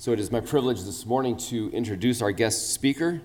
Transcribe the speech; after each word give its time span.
So 0.00 0.12
it 0.12 0.18
is 0.18 0.32
my 0.32 0.40
privilege 0.40 0.82
this 0.84 1.04
morning 1.04 1.36
to 1.50 1.70
introduce 1.72 2.22
our 2.22 2.32
guest 2.32 2.72
speaker. 2.72 3.20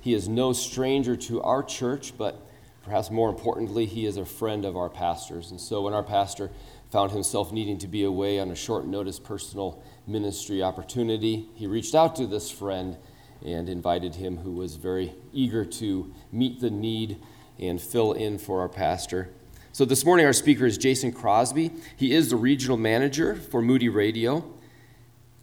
He 0.00 0.14
is 0.14 0.28
no 0.28 0.52
stranger 0.52 1.16
to 1.16 1.42
our 1.42 1.60
church, 1.60 2.16
but 2.16 2.40
perhaps 2.84 3.10
more 3.10 3.28
importantly, 3.28 3.84
he 3.84 4.06
is 4.06 4.16
a 4.16 4.24
friend 4.24 4.64
of 4.64 4.76
our 4.76 4.88
pastors. 4.88 5.50
And 5.50 5.60
so 5.60 5.82
when 5.82 5.92
our 5.92 6.04
pastor 6.04 6.52
found 6.92 7.10
himself 7.10 7.50
needing 7.50 7.78
to 7.78 7.88
be 7.88 8.04
away 8.04 8.38
on 8.38 8.52
a 8.52 8.54
short 8.54 8.86
notice 8.86 9.18
personal 9.18 9.82
ministry 10.06 10.62
opportunity, 10.62 11.48
he 11.56 11.66
reached 11.66 11.96
out 11.96 12.14
to 12.14 12.28
this 12.28 12.48
friend 12.48 12.96
and 13.44 13.68
invited 13.68 14.14
him, 14.14 14.36
who 14.36 14.52
was 14.52 14.76
very 14.76 15.16
eager 15.32 15.64
to 15.64 16.14
meet 16.30 16.60
the 16.60 16.70
need 16.70 17.20
and 17.58 17.80
fill 17.80 18.12
in 18.12 18.38
for 18.38 18.60
our 18.60 18.68
pastor. 18.68 19.30
So 19.72 19.84
this 19.84 20.04
morning, 20.04 20.26
our 20.26 20.32
speaker 20.32 20.64
is 20.64 20.78
Jason 20.78 21.10
Crosby. 21.10 21.72
He 21.96 22.12
is 22.12 22.30
the 22.30 22.36
regional 22.36 22.76
manager 22.76 23.34
for 23.34 23.60
Moody 23.60 23.88
Radio. 23.88 24.53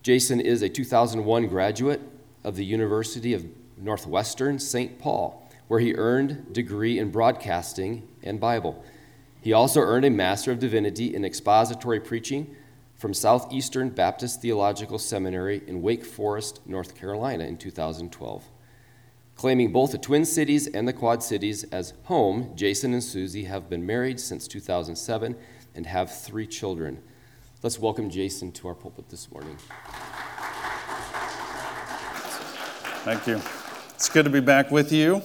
Jason 0.04 0.40
is 0.40 0.64
a 0.64 0.70
2001 0.70 1.48
graduate 1.48 2.02
of 2.44 2.56
the 2.56 2.66
University 2.66 3.36
of 3.36 3.46
Northwestern 3.78 4.58
St. 4.58 4.98
Paul, 4.98 5.48
where 5.68 5.80
he 5.80 5.94
earned 5.94 6.54
degree 6.54 6.98
in 6.98 7.12
broadcasting 7.12 8.08
and 8.24 8.40
Bible. 8.40 8.84
He 9.42 9.54
also 9.54 9.80
earned 9.80 10.06
a 10.06 10.10
Master 10.10 10.52
of 10.52 10.60
Divinity 10.60 11.14
in 11.14 11.24
expository 11.24 12.00
preaching 12.00 12.56
from 12.96 13.14
Southeastern 13.14 13.90
Baptist 13.90 14.42
Theological 14.42 14.98
Seminary 14.98 15.62
in 15.68 15.84
Wake 15.84 16.06
Forest, 16.06 16.62
North 16.66 16.96
Carolina 16.96 17.44
in 17.44 17.58
2012. 17.58 18.44
Claiming 19.36 19.72
both 19.72 19.92
the 19.92 19.98
Twin 20.00 20.26
Cities 20.26 20.68
and 20.68 20.88
the 20.88 20.94
Quad 20.94 21.22
Cities 21.22 21.64
as 21.66 21.94
home, 22.04 22.54
Jason 22.56 22.94
and 22.94 23.04
Susie 23.04 23.44
have 23.44 23.70
been 23.70 23.86
married 23.86 24.20
since 24.20 24.48
2007 24.48 25.36
and 25.76 25.86
have 25.86 26.16
three 26.16 26.48
children. 26.48 27.02
Let's 27.64 27.78
welcome 27.78 28.10
Jason 28.10 28.52
to 28.54 28.70
our 28.70 28.74
pulpit 28.74 29.08
this 29.10 29.32
morning. 29.32 29.56
Thank 33.04 33.28
you. 33.28 33.40
It's 33.94 34.10
good 34.10 34.26
to 34.26 34.32
be 34.32 34.40
back 34.40 34.72
with 34.72 34.92
you. 34.92 35.22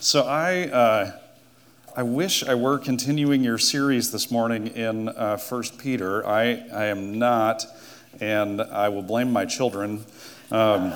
So 0.00 0.24
I, 0.24 0.70
uh, 0.70 1.12
I 1.96 2.02
wish 2.02 2.42
I 2.42 2.56
were 2.56 2.78
continuing 2.78 3.44
your 3.44 3.58
series 3.58 4.10
this 4.10 4.28
morning 4.28 4.66
in 4.66 5.08
uh, 5.08 5.38
1 5.38 5.62
Peter. 5.78 6.26
I, 6.26 6.66
I 6.74 6.86
am 6.86 7.20
not, 7.20 7.64
and 8.20 8.60
I 8.60 8.88
will 8.88 9.02
blame 9.02 9.32
my 9.32 9.44
children. 9.44 10.04
Um, 10.50 10.94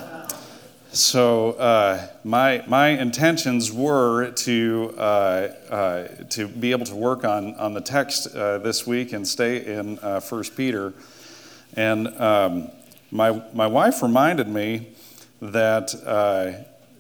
so 0.92 1.52
uh, 1.52 2.06
my 2.22 2.62
my 2.66 2.88
intentions 2.88 3.72
were 3.72 4.30
to 4.30 4.94
uh, 4.98 5.00
uh, 5.00 6.08
to 6.28 6.46
be 6.46 6.70
able 6.72 6.84
to 6.84 6.94
work 6.94 7.24
on 7.24 7.54
on 7.54 7.72
the 7.72 7.80
text 7.80 8.34
uh, 8.34 8.58
this 8.58 8.86
week 8.86 9.14
and 9.14 9.26
stay 9.26 9.64
in 9.64 9.98
uh, 10.00 10.20
First 10.20 10.54
Peter, 10.54 10.92
and 11.74 12.08
um, 12.20 12.70
my 13.10 13.42
my 13.54 13.66
wife 13.66 14.02
reminded 14.02 14.48
me 14.48 14.88
that 15.40 15.94
uh, 16.04 16.52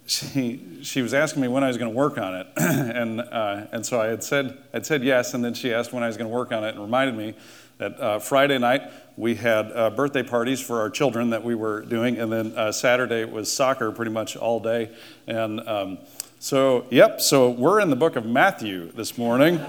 she 0.06 0.80
she 0.82 1.02
was 1.02 1.12
asking 1.12 1.42
me 1.42 1.48
when 1.48 1.62
I 1.62 1.68
was 1.68 1.76
going 1.76 1.90
to 1.90 1.96
work 1.96 2.16
on 2.16 2.34
it, 2.34 2.46
and 2.56 3.20
and 3.20 3.84
so 3.84 4.00
I 4.00 4.06
had 4.06 4.24
said 4.24 4.56
I'd 4.72 4.86
said 4.86 5.04
yes, 5.04 5.34
and 5.34 5.44
then 5.44 5.52
she 5.52 5.74
asked 5.74 5.92
when 5.92 6.02
I 6.02 6.06
was 6.06 6.16
going 6.16 6.30
to 6.30 6.34
work 6.34 6.50
on 6.50 6.64
it 6.64 6.70
and 6.74 6.80
reminded 6.80 7.14
me 7.14 7.34
that 7.76 8.22
Friday 8.22 8.56
night 8.56 8.90
we 9.16 9.34
had 9.34 9.70
uh, 9.72 9.90
birthday 9.90 10.22
parties 10.22 10.60
for 10.60 10.80
our 10.80 10.88
children 10.88 11.30
that 11.30 11.44
we 11.44 11.54
were 11.54 11.82
doing, 11.82 12.18
and 12.18 12.32
then 12.32 12.52
uh, 12.56 12.72
Saturday 12.72 13.24
was 13.24 13.52
soccer 13.52 13.92
pretty 13.92 14.10
much 14.10 14.36
all 14.36 14.58
day. 14.58 14.90
And 15.26 15.60
um, 15.68 15.98
so, 16.38 16.86
yep, 16.90 17.20
so 17.20 17.50
we're 17.50 17.80
in 17.80 17.90
the 17.90 17.96
book 17.96 18.16
of 18.16 18.24
Matthew 18.24 18.90
this 18.92 19.18
morning. 19.18 19.60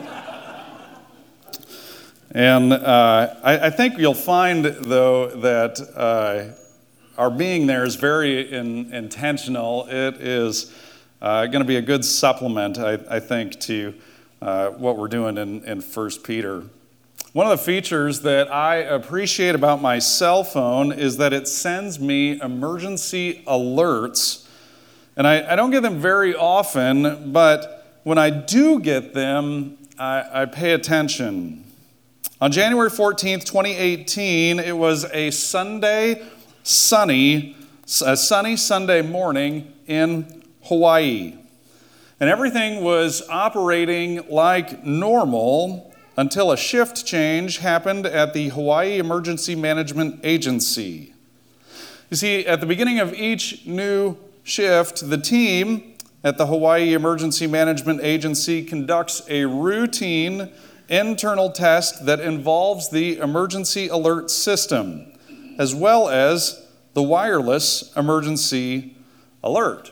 and 2.31 2.71
uh, 2.71 3.35
I, 3.43 3.67
I, 3.67 3.69
think 3.69 3.97
you'll 3.97 4.13
find, 4.13 4.65
though, 4.65 5.27
that 5.27 5.79
uh, 5.95 6.55
our 7.17 7.29
being 7.29 7.67
there 7.67 7.83
is 7.83 7.95
very 7.95 8.51
in, 8.51 8.93
intentional. 8.93 9.87
It 9.89 10.15
is 10.21 10.73
uh, 11.21 11.45
going 11.47 11.61
to 11.61 11.67
be 11.67 11.75
a 11.75 11.81
good 11.81 12.05
supplement, 12.05 12.79
I, 12.79 12.97
I 13.09 13.19
think, 13.19 13.59
to 13.61 13.93
uh, 14.41 14.69
what 14.69 14.97
we're 14.97 15.09
doing 15.09 15.37
in, 15.37 15.63
in 15.65 15.81
1 15.81 16.09
Peter. 16.23 16.63
One 17.33 17.47
of 17.47 17.57
the 17.57 17.65
features 17.65 18.21
that 18.21 18.53
I 18.53 18.75
appreciate 18.75 19.55
about 19.55 19.81
my 19.81 19.97
cell 19.97 20.43
phone 20.43 20.91
is 20.91 21.17
that 21.17 21.33
it 21.33 21.47
sends 21.47 21.99
me 21.99 22.39
emergency 22.39 23.41
alerts. 23.47 24.47
And 25.17 25.25
I, 25.25 25.53
I 25.53 25.55
don't 25.55 25.71
get 25.71 25.81
them 25.81 25.97
very 25.97 26.35
often, 26.35 27.31
but 27.31 27.99
when 28.03 28.19
I 28.19 28.29
do 28.29 28.79
get 28.79 29.15
them, 29.15 29.79
I, 29.97 30.43
I 30.43 30.45
pay 30.45 30.73
attention. 30.73 31.63
On 32.39 32.51
January 32.51 32.91
14th, 32.91 33.45
2018, 33.45 34.59
it 34.59 34.77
was 34.77 35.05
a 35.05 35.31
Sunday, 35.31 36.23
sunny, 36.61 37.57
a 38.05 38.15
sunny 38.15 38.55
Sunday 38.55 39.01
morning 39.01 39.73
in 39.87 40.43
Hawaii. 40.65 41.33
And 42.19 42.29
everything 42.29 42.83
was 42.83 43.27
operating 43.27 44.29
like 44.29 44.85
normal 44.85 45.89
until 46.15 46.51
a 46.51 46.57
shift 46.57 47.05
change 47.05 47.57
happened 47.57 48.05
at 48.05 48.33
the 48.33 48.49
Hawaii 48.49 48.99
Emergency 48.99 49.55
Management 49.55 50.19
Agency. 50.23 51.13
You 52.09 52.17
see, 52.17 52.45
at 52.45 52.59
the 52.59 52.67
beginning 52.67 52.99
of 52.99 53.13
each 53.13 53.65
new 53.65 54.17
shift, 54.43 55.09
the 55.09 55.17
team 55.17 55.95
at 56.23 56.37
the 56.37 56.45
Hawaii 56.45 56.93
Emergency 56.93 57.47
Management 57.47 58.01
Agency 58.01 58.63
conducts 58.63 59.23
a 59.29 59.45
routine 59.45 60.51
internal 60.89 61.51
test 61.51 62.05
that 62.05 62.19
involves 62.19 62.89
the 62.89 63.17
emergency 63.17 63.87
alert 63.87 64.29
system, 64.29 65.11
as 65.57 65.73
well 65.73 66.09
as 66.09 66.65
the 66.93 67.01
wireless 67.01 67.91
emergency 67.97 68.95
alert. 69.43 69.91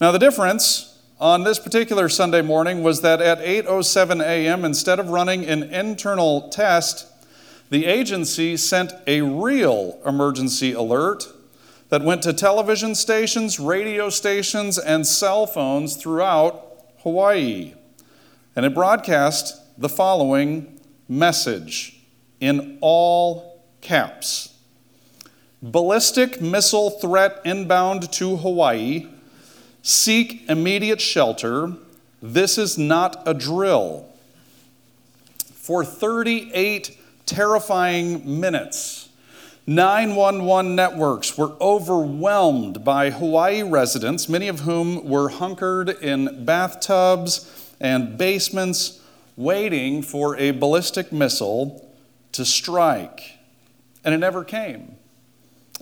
Now, 0.00 0.12
the 0.12 0.18
difference 0.18 0.87
on 1.20 1.42
this 1.42 1.58
particular 1.58 2.08
Sunday 2.08 2.42
morning 2.42 2.82
was 2.82 3.00
that 3.02 3.20
at 3.20 3.38
8:07 3.40 4.22
a.m. 4.22 4.64
instead 4.64 5.00
of 5.00 5.10
running 5.10 5.44
an 5.44 5.64
internal 5.64 6.48
test, 6.48 7.06
the 7.70 7.86
agency 7.86 8.56
sent 8.56 8.92
a 9.06 9.20
real 9.22 9.98
emergency 10.06 10.72
alert 10.72 11.26
that 11.88 12.02
went 12.02 12.22
to 12.22 12.32
television 12.32 12.94
stations, 12.94 13.58
radio 13.58 14.10
stations, 14.10 14.78
and 14.78 15.06
cell 15.06 15.46
phones 15.46 15.96
throughout 15.96 16.84
Hawaii. 17.02 17.74
And 18.54 18.64
it 18.64 18.74
broadcast 18.74 19.60
the 19.78 19.88
following 19.88 20.80
message 21.08 22.00
in 22.40 22.78
all 22.80 23.64
caps 23.80 24.54
Ballistic 25.60 26.40
missile 26.40 26.90
threat 26.90 27.40
inbound 27.44 28.12
to 28.12 28.36
Hawaii 28.36 29.08
Seek 29.82 30.48
immediate 30.48 31.00
shelter. 31.00 31.74
This 32.20 32.58
is 32.58 32.76
not 32.76 33.22
a 33.26 33.34
drill. 33.34 34.06
For 35.54 35.84
38 35.84 36.98
terrifying 37.26 38.40
minutes, 38.40 39.08
911 39.66 40.74
networks 40.74 41.36
were 41.36 41.52
overwhelmed 41.60 42.82
by 42.84 43.10
Hawaii 43.10 43.62
residents, 43.62 44.28
many 44.28 44.48
of 44.48 44.60
whom 44.60 45.04
were 45.04 45.28
hunkered 45.28 45.90
in 45.90 46.46
bathtubs 46.46 47.74
and 47.78 48.16
basements, 48.16 49.00
waiting 49.36 50.02
for 50.02 50.36
a 50.38 50.52
ballistic 50.52 51.12
missile 51.12 51.86
to 52.32 52.46
strike. 52.46 53.38
And 54.04 54.14
it 54.14 54.18
never 54.18 54.42
came. 54.42 54.96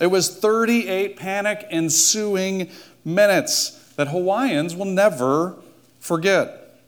It 0.00 0.08
was 0.08 0.36
38 0.36 1.16
panic 1.16 1.66
ensuing 1.70 2.70
minutes 3.04 3.85
that 3.96 4.08
Hawaiians 4.08 4.76
will 4.76 4.86
never 4.86 5.56
forget. 5.98 6.78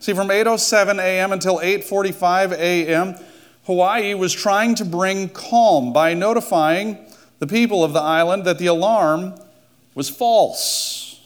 See, 0.00 0.12
from 0.12 0.28
8:07 0.28 0.98
a.m. 0.98 1.32
until 1.32 1.58
8:45 1.60 2.52
a.m., 2.52 3.14
Hawaii 3.66 4.12
was 4.14 4.32
trying 4.32 4.74
to 4.74 4.84
bring 4.84 5.30
calm 5.30 5.92
by 5.92 6.12
notifying 6.12 6.98
the 7.38 7.46
people 7.46 7.82
of 7.82 7.92
the 7.92 8.00
island 8.00 8.44
that 8.44 8.58
the 8.58 8.66
alarm 8.66 9.34
was 9.94 10.10
false. 10.10 11.20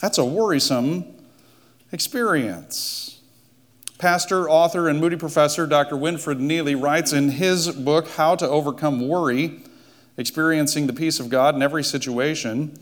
That's 0.00 0.18
a 0.18 0.24
worrisome 0.24 1.04
experience. 1.92 3.20
Pastor, 3.98 4.50
author, 4.50 4.88
and 4.88 5.00
Moody 5.00 5.16
professor 5.16 5.64
Dr. 5.64 5.94
Winfred 5.94 6.40
Neely 6.40 6.74
writes 6.74 7.12
in 7.12 7.28
his 7.28 7.70
book, 7.70 8.08
How 8.08 8.34
to 8.34 8.48
Overcome 8.48 9.06
Worry 9.06 9.60
Experiencing 10.16 10.88
the 10.88 10.92
Peace 10.92 11.20
of 11.20 11.28
God 11.28 11.54
in 11.54 11.62
Every 11.62 11.84
Situation 11.84 12.76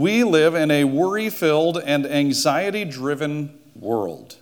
we 0.00 0.24
live 0.24 0.54
in 0.54 0.70
a 0.70 0.82
worry 0.84 1.28
filled 1.28 1.76
and 1.76 2.06
anxiety 2.06 2.86
driven 2.86 3.54
world. 3.74 4.36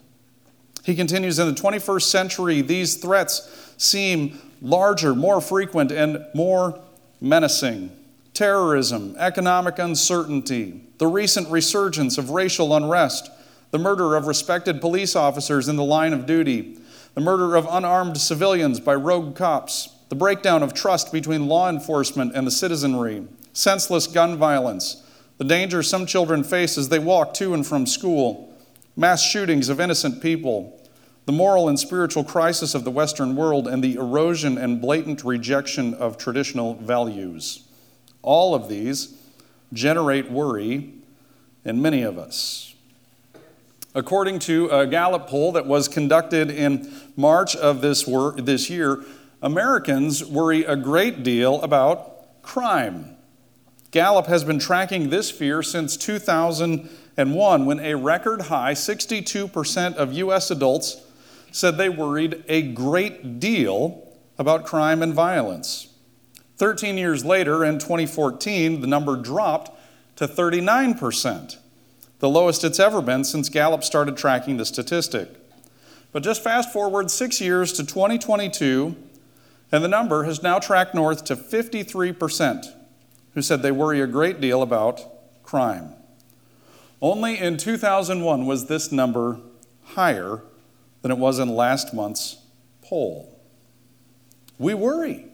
He 0.85 0.95
continues 0.95 1.41
In 1.41 1.49
the 1.53 1.61
21st 1.61 2.03
century, 2.03 2.61
these 2.61 2.95
threats 2.95 3.75
seem 3.77 4.39
larger, 4.63 5.17
more 5.17 5.41
frequent, 5.41 5.91
and 5.91 6.25
more 6.33 6.81
menacing. 7.21 7.91
Terrorism, 8.35 9.17
economic 9.19 9.81
uncertainty, 9.81 10.85
the 10.99 11.09
recent 11.09 11.51
resurgence 11.51 12.19
of 12.19 12.31
racial 12.31 12.77
unrest, 12.77 13.29
the 13.73 13.79
murder 13.79 14.15
of 14.15 14.29
respected 14.29 14.81
police 14.81 15.17
officers 15.17 15.67
in 15.67 15.75
the 15.75 15.83
line 15.83 16.13
of 16.13 16.25
duty, 16.25 16.79
the 17.15 17.21
murder 17.21 17.57
of 17.57 17.67
unarmed 17.69 18.17
civilians 18.17 18.79
by 18.79 18.95
rogue 18.95 19.35
cops, 19.35 19.89
the 20.09 20.15
breakdown 20.15 20.63
of 20.63 20.73
trust 20.73 21.13
between 21.13 21.49
law 21.49 21.69
enforcement 21.69 22.31
and 22.37 22.47
the 22.47 22.53
citizenry, 22.53 23.27
senseless 23.53 24.07
gun 24.07 24.37
violence, 24.37 25.03
the 25.39 25.45
danger 25.45 25.83
some 25.83 26.05
children 26.05 26.45
face 26.45 26.77
as 26.77 26.89
they 26.89 26.99
walk 26.99 27.33
to 27.35 27.55
and 27.55 27.67
from 27.67 27.87
school, 27.87 28.53
mass 28.97 29.23
shootings 29.23 29.69
of 29.69 29.81
innocent 29.81 30.21
people, 30.21 30.81
the 31.27 31.33
moral 31.33 31.69
and 31.69 31.79
spiritual 31.79 32.25
crisis 32.25 32.75
of 32.75 32.85
the 32.85 32.91
Western 32.91 33.37
world, 33.37 33.69
and 33.69 33.83
the 33.83 33.95
erosion 33.95 34.59
and 34.59 34.81
blatant 34.81 35.23
rejection 35.25 35.95
of 35.95 36.19
traditional 36.19 36.75
values. 36.75 37.65
All 38.23 38.55
of 38.55 38.69
these 38.69 39.17
generate 39.73 40.31
worry 40.31 40.93
in 41.65 41.81
many 41.81 42.03
of 42.03 42.19
us. 42.19 42.75
According 43.95 44.41
to 44.41 44.69
a 44.71 44.87
Gallup 44.87 45.29
poll 45.29 45.53
that 45.53 45.67
was 45.67 45.87
conducted 45.87 46.51
in 46.51 46.91
March 47.17 47.55
of 47.55 47.81
this, 47.81 48.07
wor- 48.07 48.33
this 48.33 48.69
year, 48.69 49.05
Americans 49.41 50.25
worry 50.25 50.65
a 50.65 50.77
great 50.77 51.23
deal 51.23 51.61
about 51.63 52.43
crime. 52.43 53.18
Gallup 53.91 54.27
has 54.27 54.45
been 54.45 54.59
tracking 54.59 55.09
this 55.09 55.31
fear 55.31 55.63
since 55.63 55.97
2001 55.97 57.67
when 57.67 57.81
a 57.81 57.95
record 57.95 58.43
high 58.43 58.75
62% 58.75 59.95
of 59.95 60.13
U.S. 60.13 60.51
adults 60.51 61.01
said 61.51 61.79
they 61.79 61.89
worried 61.89 62.45
a 62.49 62.61
great 62.61 63.41
deal 63.41 64.07
about 64.39 64.67
crime 64.67 65.03
and 65.03 65.15
violence. 65.15 65.89
13 66.59 66.99
years 66.99 67.25
later, 67.25 67.65
in 67.65 67.79
2014, 67.79 68.83
the 68.83 68.87
number 68.87 69.17
dropped 69.17 69.71
to 70.17 70.29
39%, 70.29 71.57
the 72.19 72.29
lowest 72.29 72.65
it's 72.65 72.81
ever 72.81 73.01
been 73.01 73.25
since 73.25 73.49
Gallup 73.49 73.85
started 73.85 74.17
tracking 74.17 74.59
the 74.59 74.67
statistic. 74.67 75.31
But 76.13 76.23
just 76.23 76.43
fast 76.43 76.73
forward 76.73 77.11
six 77.11 77.41
years 77.41 77.73
to 77.75 77.87
2022, 77.87 78.97
and 79.73 79.85
the 79.85 79.89
number 79.89 80.25
has 80.25 80.43
now 80.43 80.59
tracked 80.59 80.95
north 80.95 81.25
to 81.25 81.37
53% 81.37 82.75
who 83.39 83.43
said 83.43 83.63
they 83.63 83.71
worry 83.71 84.01
a 84.01 84.07
great 84.09 84.41
deal 84.41 84.63
about 84.63 85.01
crime. 85.45 85.93
Only 87.01 87.39
in 87.39 87.57
2001 87.57 88.47
was 88.47 88.67
this 88.67 88.91
number 88.91 89.39
higher 89.85 90.43
than 91.03 91.13
it 91.13 91.19
was 91.19 91.39
in 91.39 91.49
last 91.49 91.95
month's 91.95 92.39
poll. 92.83 93.41
We 94.59 94.75
worry. 94.75 95.27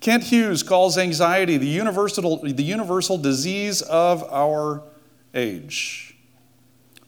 Kent 0.00 0.24
Hughes 0.24 0.62
calls 0.62 0.96
anxiety 0.96 1.58
the 1.58 1.66
universal, 1.66 2.38
the 2.38 2.62
universal 2.62 3.18
disease 3.18 3.82
of 3.82 4.24
our 4.32 4.82
age. 5.34 6.16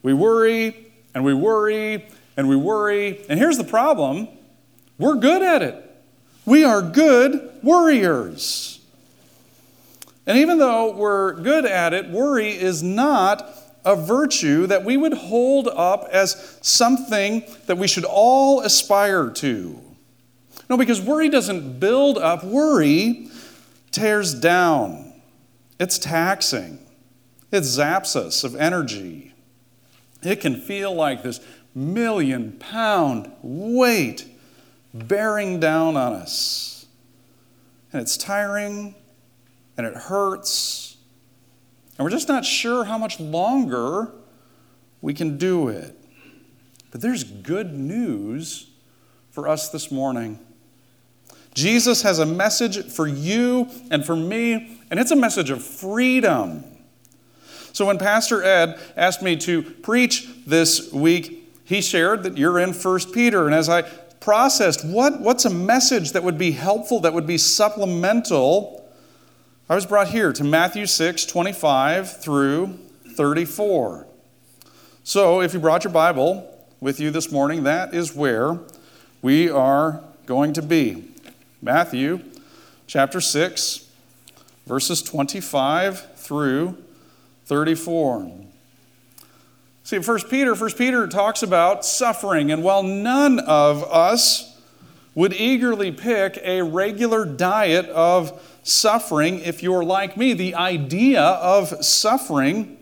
We 0.03 0.13
worry 0.13 0.91
and 1.15 1.25
we 1.25 1.33
worry 1.33 2.05
and 2.37 2.47
we 2.47 2.55
worry. 2.55 3.25
And 3.27 3.39
here's 3.39 3.57
the 3.57 3.63
problem 3.63 4.27
we're 4.99 5.15
good 5.15 5.41
at 5.41 5.63
it. 5.63 5.83
We 6.45 6.63
are 6.63 6.83
good 6.83 7.57
worriers. 7.63 8.80
And 10.25 10.37
even 10.37 10.59
though 10.59 10.91
we're 10.93 11.33
good 11.33 11.65
at 11.65 11.93
it, 11.93 12.09
worry 12.09 12.49
is 12.51 12.83
not 12.83 13.57
a 13.83 13.95
virtue 13.95 14.67
that 14.67 14.85
we 14.85 14.95
would 14.97 15.13
hold 15.13 15.67
up 15.67 16.07
as 16.11 16.59
something 16.61 17.43
that 17.65 17.77
we 17.77 17.87
should 17.87 18.05
all 18.05 18.61
aspire 18.61 19.29
to. 19.29 19.81
No, 20.69 20.77
because 20.77 21.01
worry 21.01 21.29
doesn't 21.29 21.79
build 21.79 22.17
up, 22.17 22.43
worry 22.43 23.27
tears 23.89 24.33
down. 24.33 25.13
It's 25.79 25.97
taxing, 25.97 26.79
it 27.51 27.61
zaps 27.61 28.15
us 28.15 28.43
of 28.43 28.55
energy. 28.55 29.33
It 30.23 30.39
can 30.39 30.55
feel 30.55 30.93
like 30.93 31.23
this 31.23 31.39
million 31.73 32.51
pound 32.53 33.31
weight 33.41 34.27
bearing 34.93 35.59
down 35.59 35.97
on 35.97 36.13
us. 36.13 36.85
And 37.91 38.01
it's 38.01 38.15
tiring 38.15 38.95
and 39.77 39.85
it 39.85 39.95
hurts. 39.95 40.97
And 41.97 42.05
we're 42.05 42.11
just 42.11 42.27
not 42.27 42.45
sure 42.45 42.83
how 42.83 42.97
much 42.97 43.19
longer 43.19 44.11
we 45.01 45.13
can 45.13 45.37
do 45.37 45.67
it. 45.67 45.97
But 46.91 47.01
there's 47.01 47.23
good 47.23 47.73
news 47.73 48.69
for 49.31 49.47
us 49.47 49.69
this 49.69 49.91
morning. 49.91 50.39
Jesus 51.53 52.01
has 52.03 52.19
a 52.19 52.25
message 52.25 52.85
for 52.85 53.07
you 53.07 53.67
and 53.89 54.05
for 54.05 54.15
me, 54.15 54.79
and 54.89 54.99
it's 54.99 55.11
a 55.11 55.15
message 55.15 55.49
of 55.49 55.63
freedom. 55.63 56.63
So 57.73 57.85
when 57.85 57.97
Pastor 57.97 58.43
Ed 58.43 58.79
asked 58.95 59.21
me 59.21 59.35
to 59.37 59.61
preach 59.61 60.27
this 60.45 60.91
week, 60.91 61.49
he 61.63 61.81
shared 61.81 62.23
that 62.23 62.37
you're 62.37 62.59
in 62.59 62.73
1 62.73 62.99
Peter. 63.13 63.45
And 63.45 63.55
as 63.55 63.69
I 63.69 63.83
processed 63.83 64.85
what, 64.85 65.21
what's 65.21 65.45
a 65.45 65.49
message 65.49 66.11
that 66.11 66.23
would 66.23 66.37
be 66.37 66.51
helpful, 66.51 66.99
that 67.01 67.13
would 67.13 67.27
be 67.27 67.37
supplemental, 67.37 68.80
I 69.71 69.75
was 69.75 69.85
brought 69.85 70.09
here 70.09 70.33
to 70.33 70.43
Matthew 70.43 70.85
6, 70.85 71.25
25 71.27 72.21
through 72.21 72.77
34. 73.15 74.05
So 75.05 75.39
if 75.39 75.53
you 75.53 75.61
brought 75.61 75.85
your 75.85 75.93
Bible 75.93 76.45
with 76.81 76.99
you 76.99 77.09
this 77.09 77.31
morning, 77.31 77.63
that 77.63 77.93
is 77.93 78.13
where 78.13 78.59
we 79.21 79.49
are 79.49 80.03
going 80.25 80.51
to 80.51 80.61
be. 80.61 81.07
Matthew 81.61 82.19
chapter 82.85 83.21
6, 83.21 83.89
verses 84.67 85.01
25 85.01 86.17
through 86.17 86.77
34. 87.45 88.29
See, 89.85 89.99
First 89.99 90.29
Peter, 90.29 90.53
First 90.53 90.77
Peter 90.77 91.07
talks 91.07 91.43
about 91.43 91.85
suffering, 91.85 92.51
and 92.51 92.61
while 92.61 92.83
none 92.83 93.39
of 93.39 93.85
us 93.85 94.59
would 95.15 95.31
eagerly 95.31 95.93
pick 95.93 96.37
a 96.43 96.61
regular 96.61 97.23
diet 97.23 97.85
of 97.87 98.50
suffering, 98.63 99.39
if 99.39 99.63
you're 99.63 99.83
like 99.83 100.17
me, 100.17 100.33
the 100.33 100.55
idea 100.55 101.21
of 101.21 101.83
suffering 101.83 102.77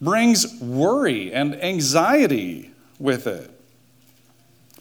brings 0.00 0.60
worry 0.60 1.32
and 1.32 1.54
anxiety 1.62 2.70
with 2.98 3.26
it. 3.26 3.50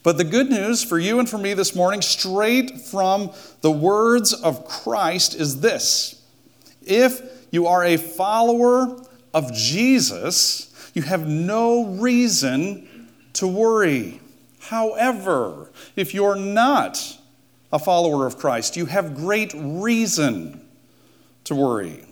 But 0.03 0.17
the 0.17 0.23
good 0.23 0.49
news 0.49 0.83
for 0.83 0.99
you 0.99 1.19
and 1.19 1.29
for 1.29 1.37
me 1.37 1.53
this 1.53 1.75
morning, 1.75 2.01
straight 2.01 2.79
from 2.79 3.31
the 3.61 3.71
words 3.71 4.33
of 4.33 4.65
Christ, 4.65 5.35
is 5.35 5.59
this 5.59 6.21
if 6.85 7.21
you 7.51 7.67
are 7.67 7.83
a 7.83 7.97
follower 7.97 9.03
of 9.33 9.53
Jesus, 9.53 10.91
you 10.93 11.01
have 11.01 11.27
no 11.27 11.85
reason 11.85 13.09
to 13.33 13.47
worry. 13.47 14.21
However, 14.59 15.71
if 15.95 16.13
you're 16.13 16.35
not 16.35 17.17
a 17.71 17.79
follower 17.79 18.25
of 18.25 18.37
Christ, 18.37 18.77
you 18.77 18.85
have 18.85 19.15
great 19.15 19.53
reason 19.55 20.65
to 21.43 21.55
worry. 21.55 22.05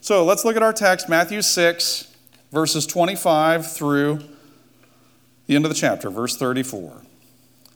So 0.00 0.24
let's 0.24 0.44
look 0.44 0.56
at 0.56 0.62
our 0.62 0.72
text, 0.72 1.08
Matthew 1.08 1.42
6, 1.42 2.14
verses 2.52 2.86
25 2.86 3.70
through 3.70 4.20
the 5.46 5.56
end 5.56 5.64
of 5.64 5.70
the 5.70 5.74
chapter, 5.74 6.10
verse 6.10 6.36
34. 6.36 7.02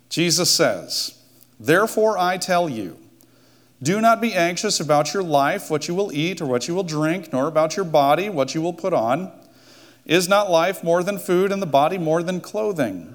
Jesus 0.09 0.51
says, 0.51 1.19
Therefore 1.59 2.19
I 2.19 2.37
tell 2.37 2.69
you, 2.69 2.99
do 3.83 4.01
not 4.01 4.21
be 4.21 4.35
anxious 4.35 4.79
about 4.79 5.13
your 5.13 5.23
life, 5.25 5.71
what 5.71 5.89
you 5.89 5.95
will 5.95 6.13
eat 6.13 6.41
or 6.41 6.47
what 6.47 6.69
you 6.69 6.75
will 6.75 6.85
drink, 6.85 7.33
nor 7.33 7.49
about 7.49 7.77
your 7.77 7.85
body, 7.85 8.29
what 8.29 8.55
you 8.55 8.63
will 8.63 8.73
put 8.73 8.93
on. 8.93 9.33
Is 10.05 10.29
not 10.29 10.51
life 10.51 10.85
more 10.85 11.03
than 11.03 11.19
food, 11.19 11.51
and 11.51 11.63
the 11.63 11.67
body 11.67 11.99
more 11.99 12.23
than 12.23 12.41
clothing? 12.41 13.15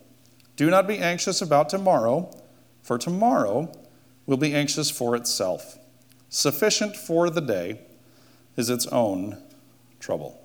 do 0.55 0.69
not 0.69 0.87
be 0.87 0.97
anxious 0.97 1.41
about 1.41 1.69
tomorrow, 1.69 2.35
for 2.81 2.97
tomorrow 2.97 3.71
will 4.25 4.37
be 4.37 4.53
anxious 4.53 4.89
for 4.89 5.15
itself. 5.15 5.77
Sufficient 6.29 6.95
for 6.95 7.29
the 7.29 7.41
day 7.41 7.81
is 8.55 8.69
its 8.69 8.87
own 8.87 9.41
trouble. 9.99 10.39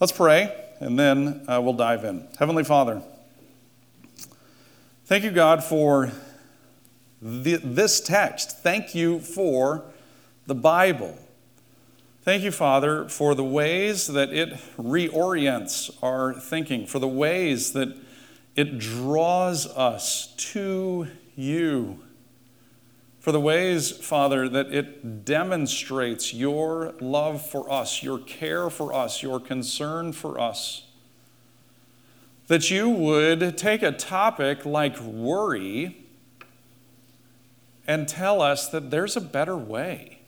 Let's 0.00 0.12
pray, 0.12 0.54
and 0.80 0.98
then 0.98 1.44
uh, 1.48 1.60
we'll 1.62 1.74
dive 1.74 2.04
in. 2.04 2.28
Heavenly 2.38 2.64
Father, 2.64 3.02
thank 5.04 5.24
you, 5.24 5.30
God, 5.30 5.62
for 5.62 6.10
the, 7.20 7.56
this 7.56 8.00
text. 8.00 8.58
Thank 8.58 8.94
you 8.94 9.20
for 9.20 9.84
the 10.46 10.54
Bible. 10.54 11.16
Thank 12.24 12.42
you, 12.42 12.50
Father, 12.50 13.08
for 13.08 13.34
the 13.34 13.44
ways 13.44 14.08
that 14.08 14.32
it 14.32 14.50
reorients 14.76 15.96
our 16.02 16.34
thinking, 16.34 16.86
for 16.86 16.98
the 16.98 17.08
ways 17.08 17.72
that 17.72 17.96
it 18.54 18.78
draws 18.78 19.66
us 19.66 20.34
to 20.36 21.08
you. 21.34 22.00
For 23.20 23.30
the 23.30 23.40
ways, 23.40 23.90
Father, 23.90 24.48
that 24.48 24.72
it 24.72 25.24
demonstrates 25.24 26.34
your 26.34 26.94
love 27.00 27.46
for 27.48 27.70
us, 27.72 28.02
your 28.02 28.18
care 28.18 28.68
for 28.68 28.92
us, 28.92 29.22
your 29.22 29.38
concern 29.38 30.12
for 30.12 30.40
us. 30.40 30.88
That 32.48 32.68
you 32.68 32.88
would 32.88 33.56
take 33.56 33.82
a 33.82 33.92
topic 33.92 34.66
like 34.66 35.00
worry 35.00 36.04
and 37.86 38.08
tell 38.08 38.42
us 38.42 38.68
that 38.68 38.90
there's 38.90 39.16
a 39.16 39.20
better 39.20 39.56
way. 39.56 40.18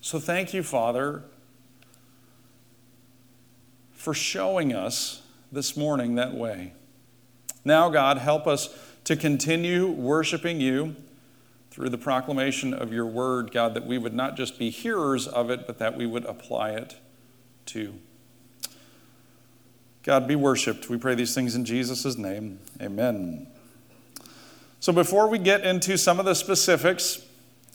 So 0.00 0.18
thank 0.18 0.52
you, 0.52 0.62
Father, 0.62 1.22
for 3.92 4.14
showing 4.14 4.72
us 4.72 5.22
this 5.50 5.76
morning 5.76 6.14
that 6.16 6.34
way. 6.34 6.72
Now, 7.64 7.88
God, 7.88 8.18
help 8.18 8.46
us 8.46 8.68
to 9.04 9.16
continue 9.16 9.88
worshiping 9.88 10.60
you 10.60 10.96
through 11.70 11.88
the 11.90 11.98
proclamation 11.98 12.74
of 12.74 12.92
your 12.92 13.06
word, 13.06 13.52
God, 13.52 13.74
that 13.74 13.86
we 13.86 13.98
would 13.98 14.14
not 14.14 14.36
just 14.36 14.58
be 14.58 14.70
hearers 14.70 15.26
of 15.28 15.50
it, 15.50 15.66
but 15.66 15.78
that 15.78 15.96
we 15.96 16.06
would 16.06 16.24
apply 16.24 16.70
it 16.70 16.96
too. 17.66 17.94
God, 20.02 20.26
be 20.26 20.36
worshiped. 20.36 20.88
We 20.88 20.96
pray 20.96 21.14
these 21.14 21.34
things 21.34 21.54
in 21.54 21.64
Jesus' 21.64 22.16
name. 22.16 22.58
Amen. 22.80 23.46
So, 24.80 24.92
before 24.92 25.28
we 25.28 25.38
get 25.38 25.64
into 25.64 25.98
some 25.98 26.18
of 26.18 26.24
the 26.24 26.34
specifics, 26.34 27.24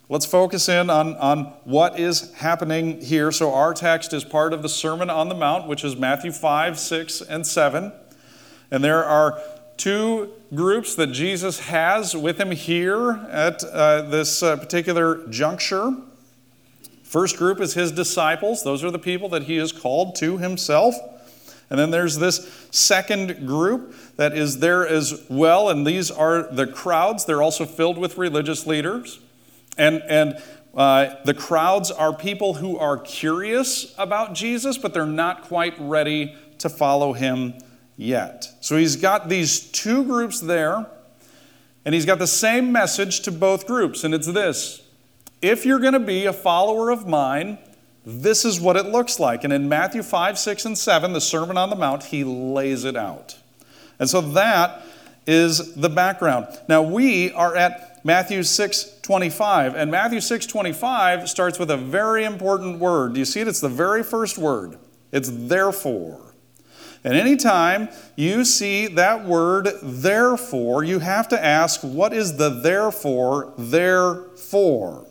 let's 0.09 0.25
focus 0.25 0.69
in 0.69 0.89
on, 0.89 1.15
on 1.15 1.45
what 1.63 1.99
is 1.99 2.33
happening 2.33 3.01
here. 3.01 3.31
So, 3.31 3.53
our 3.53 3.73
text 3.73 4.13
is 4.13 4.23
part 4.23 4.53
of 4.53 4.61
the 4.61 4.69
Sermon 4.69 5.09
on 5.09 5.29
the 5.29 5.35
Mount, 5.35 5.67
which 5.67 5.83
is 5.83 5.95
Matthew 5.95 6.31
5, 6.31 6.77
6, 6.79 7.21
and 7.21 7.45
7. 7.45 7.91
And 8.71 8.83
there 8.83 9.03
are 9.03 9.39
two 9.77 10.31
groups 10.53 10.95
that 10.95 11.07
Jesus 11.07 11.59
has 11.61 12.15
with 12.15 12.39
him 12.39 12.51
here 12.51 13.11
at 13.31 13.63
uh, 13.63 14.03
this 14.03 14.43
uh, 14.43 14.57
particular 14.57 15.27
juncture. 15.27 15.95
First 17.03 17.37
group 17.37 17.59
is 17.59 17.73
his 17.73 17.91
disciples, 17.91 18.63
those 18.63 18.83
are 18.83 18.91
the 18.91 18.99
people 18.99 19.29
that 19.29 19.43
he 19.43 19.57
has 19.57 19.71
called 19.71 20.15
to 20.15 20.37
himself. 20.37 20.95
And 21.69 21.79
then 21.79 21.91
there's 21.91 22.17
this 22.17 22.67
second 22.71 23.47
group 23.47 23.95
that 24.15 24.37
is 24.37 24.59
there 24.59 24.87
as 24.87 25.23
well, 25.29 25.69
and 25.69 25.87
these 25.87 26.11
are 26.11 26.43
the 26.43 26.67
crowds. 26.67 27.25
They're 27.25 27.41
also 27.41 27.65
filled 27.65 27.97
with 27.97 28.17
religious 28.17 28.67
leaders. 28.67 29.19
And, 29.77 30.03
and 30.07 30.41
uh, 30.75 31.15
the 31.25 31.33
crowds 31.33 31.91
are 31.91 32.13
people 32.13 32.55
who 32.55 32.77
are 32.77 32.97
curious 32.97 33.93
about 33.97 34.33
Jesus, 34.33 34.77
but 34.77 34.93
they're 34.93 35.05
not 35.05 35.43
quite 35.43 35.75
ready 35.79 36.35
to 36.59 36.69
follow 36.69 37.13
him 37.13 37.55
yet. 37.97 38.47
So 38.61 38.77
he's 38.77 38.95
got 38.95 39.29
these 39.29 39.59
two 39.59 40.03
groups 40.03 40.39
there, 40.39 40.87
and 41.85 41.93
he's 41.93 42.05
got 42.05 42.19
the 42.19 42.27
same 42.27 42.71
message 42.71 43.21
to 43.21 43.31
both 43.31 43.67
groups, 43.67 44.03
and 44.03 44.13
it's 44.13 44.27
this 44.27 44.81
if 45.43 45.65
you're 45.65 45.79
going 45.79 45.93
to 45.93 45.99
be 45.99 46.25
a 46.25 46.33
follower 46.33 46.89
of 46.89 47.05
mine, 47.05 47.57
this 48.05 48.45
is 48.45 48.61
what 48.61 48.77
it 48.77 48.85
looks 48.85 49.19
like. 49.19 49.43
And 49.43 49.51
in 49.51 49.67
Matthew 49.67 50.01
5, 50.01 50.39
6, 50.39 50.65
and 50.65 50.77
7, 50.77 51.11
the 51.11 51.19
Sermon 51.19 51.57
on 51.57 51.69
the 51.69 51.75
Mount, 51.75 52.03
he 52.03 52.23
lays 52.23 52.85
it 52.85 52.95
out. 52.95 53.37
And 53.99 54.09
so 54.09 54.21
that 54.21 54.83
is 55.27 55.75
the 55.75 55.89
background. 55.89 56.47
Now 56.69 56.81
we 56.81 57.31
are 57.33 57.55
at 57.57 57.92
Matthew 58.03 58.43
6, 58.43 58.99
25, 59.01 59.75
and 59.75 59.89
Matthew 59.89 60.19
6, 60.19 60.45
25 60.45 61.29
starts 61.29 61.57
with 61.57 61.71
a 61.71 61.77
very 61.77 62.25
important 62.25 62.79
word. 62.79 63.13
Do 63.13 63.19
you 63.19 63.25
see 63.25 63.39
it? 63.39 63.47
It's 63.47 63.61
the 63.61 63.69
very 63.69 64.03
first 64.03 64.37
word. 64.37 64.77
It's 65.13 65.29
therefore. 65.31 66.33
And 67.05 67.15
anytime 67.15 67.89
you 68.15 68.43
see 68.45 68.87
that 68.87 69.25
word 69.25 69.69
therefore, 69.81 70.83
you 70.83 70.99
have 70.99 71.27
to 71.29 71.43
ask, 71.43 71.81
what 71.81 72.13
is 72.13 72.37
the 72.37 72.49
therefore 72.49 73.53
there 73.57 74.15
for? 74.35 75.05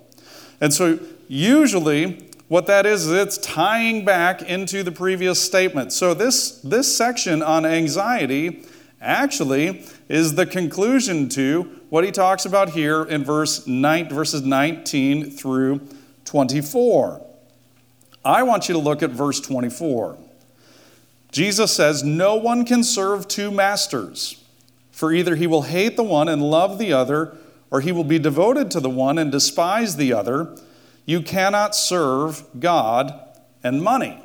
And 0.60 0.72
so 0.72 0.98
usually 1.28 2.28
what 2.48 2.66
that 2.66 2.84
is, 2.84 3.06
is 3.06 3.12
it's 3.12 3.38
tying 3.38 4.04
back 4.04 4.42
into 4.42 4.82
the 4.82 4.92
previous 4.92 5.40
statement. 5.40 5.92
So 5.92 6.12
this, 6.12 6.60
this 6.60 6.94
section 6.94 7.42
on 7.42 7.64
anxiety 7.64 8.64
actually 9.00 9.86
is 10.10 10.34
the 10.34 10.44
conclusion 10.44 11.30
to 11.30 11.80
what 11.92 12.04
he 12.04 12.10
talks 12.10 12.46
about 12.46 12.70
here 12.70 13.02
in 13.02 13.22
verse 13.22 13.66
9, 13.66 14.08
verses 14.08 14.40
19 14.40 15.30
through 15.30 15.78
24. 16.24 17.20
I 18.24 18.42
want 18.44 18.66
you 18.66 18.72
to 18.72 18.78
look 18.78 19.02
at 19.02 19.10
verse 19.10 19.38
24. 19.40 20.16
Jesus 21.32 21.70
says, 21.70 22.02
No 22.02 22.34
one 22.36 22.64
can 22.64 22.82
serve 22.82 23.28
two 23.28 23.50
masters, 23.50 24.42
for 24.90 25.12
either 25.12 25.36
he 25.36 25.46
will 25.46 25.64
hate 25.64 25.98
the 25.98 26.02
one 26.02 26.30
and 26.30 26.40
love 26.40 26.78
the 26.78 26.94
other, 26.94 27.36
or 27.70 27.82
he 27.82 27.92
will 27.92 28.04
be 28.04 28.18
devoted 28.18 28.70
to 28.70 28.80
the 28.80 28.88
one 28.88 29.18
and 29.18 29.30
despise 29.30 29.96
the 29.96 30.14
other. 30.14 30.56
You 31.04 31.20
cannot 31.20 31.74
serve 31.74 32.42
God 32.58 33.12
and 33.62 33.82
money. 33.82 34.18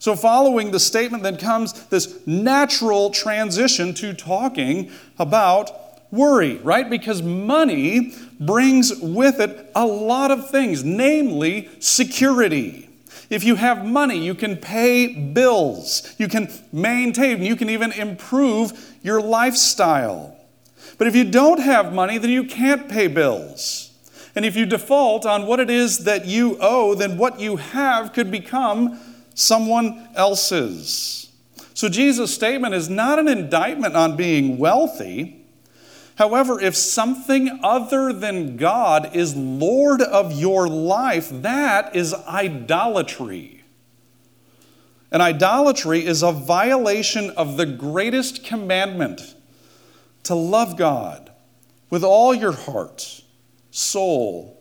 So, 0.00 0.16
following 0.16 0.72
the 0.72 0.80
statement, 0.80 1.22
then 1.22 1.36
comes 1.36 1.74
this 1.90 2.26
natural 2.26 3.10
transition 3.10 3.94
to 3.94 4.12
talking 4.12 4.90
about 5.16 5.85
worry, 6.10 6.56
right? 6.58 6.88
Because 6.88 7.22
money 7.22 8.14
brings 8.38 8.94
with 9.00 9.40
it 9.40 9.70
a 9.74 9.86
lot 9.86 10.30
of 10.30 10.50
things, 10.50 10.84
namely 10.84 11.68
security. 11.80 12.88
If 13.28 13.42
you 13.44 13.56
have 13.56 13.84
money, 13.84 14.18
you 14.18 14.34
can 14.34 14.56
pay 14.56 15.08
bills, 15.14 16.14
you 16.18 16.28
can 16.28 16.48
maintain, 16.72 17.42
you 17.42 17.56
can 17.56 17.68
even 17.68 17.92
improve 17.92 18.94
your 19.02 19.20
lifestyle. 19.20 20.36
But 20.98 21.08
if 21.08 21.16
you 21.16 21.24
don't 21.24 21.60
have 21.60 21.92
money, 21.92 22.18
then 22.18 22.30
you 22.30 22.44
can't 22.44 22.88
pay 22.88 23.08
bills. 23.08 23.92
And 24.34 24.44
if 24.44 24.54
you 24.54 24.66
default 24.66 25.26
on 25.26 25.46
what 25.46 25.60
it 25.60 25.70
is 25.70 26.04
that 26.04 26.26
you 26.26 26.56
owe, 26.60 26.94
then 26.94 27.18
what 27.18 27.40
you 27.40 27.56
have 27.56 28.12
could 28.12 28.30
become 28.30 29.00
someone 29.34 30.08
else's. 30.14 31.32
So 31.74 31.88
Jesus' 31.88 32.34
statement 32.34 32.74
is 32.74 32.88
not 32.88 33.18
an 33.18 33.28
indictment 33.28 33.96
on 33.96 34.16
being 34.16 34.56
wealthy. 34.56 35.35
However, 36.16 36.58
if 36.58 36.74
something 36.74 37.60
other 37.62 38.12
than 38.12 38.56
God 38.56 39.14
is 39.14 39.36
Lord 39.36 40.00
of 40.00 40.32
your 40.32 40.66
life, 40.66 41.28
that 41.30 41.94
is 41.94 42.14
idolatry. 42.14 43.64
And 45.12 45.22
idolatry 45.22 46.04
is 46.04 46.22
a 46.22 46.32
violation 46.32 47.30
of 47.30 47.56
the 47.56 47.66
greatest 47.66 48.44
commandment 48.44 49.34
to 50.24 50.34
love 50.34 50.76
God 50.76 51.30
with 51.90 52.02
all 52.02 52.34
your 52.34 52.52
heart, 52.52 53.22
soul, 53.70 54.60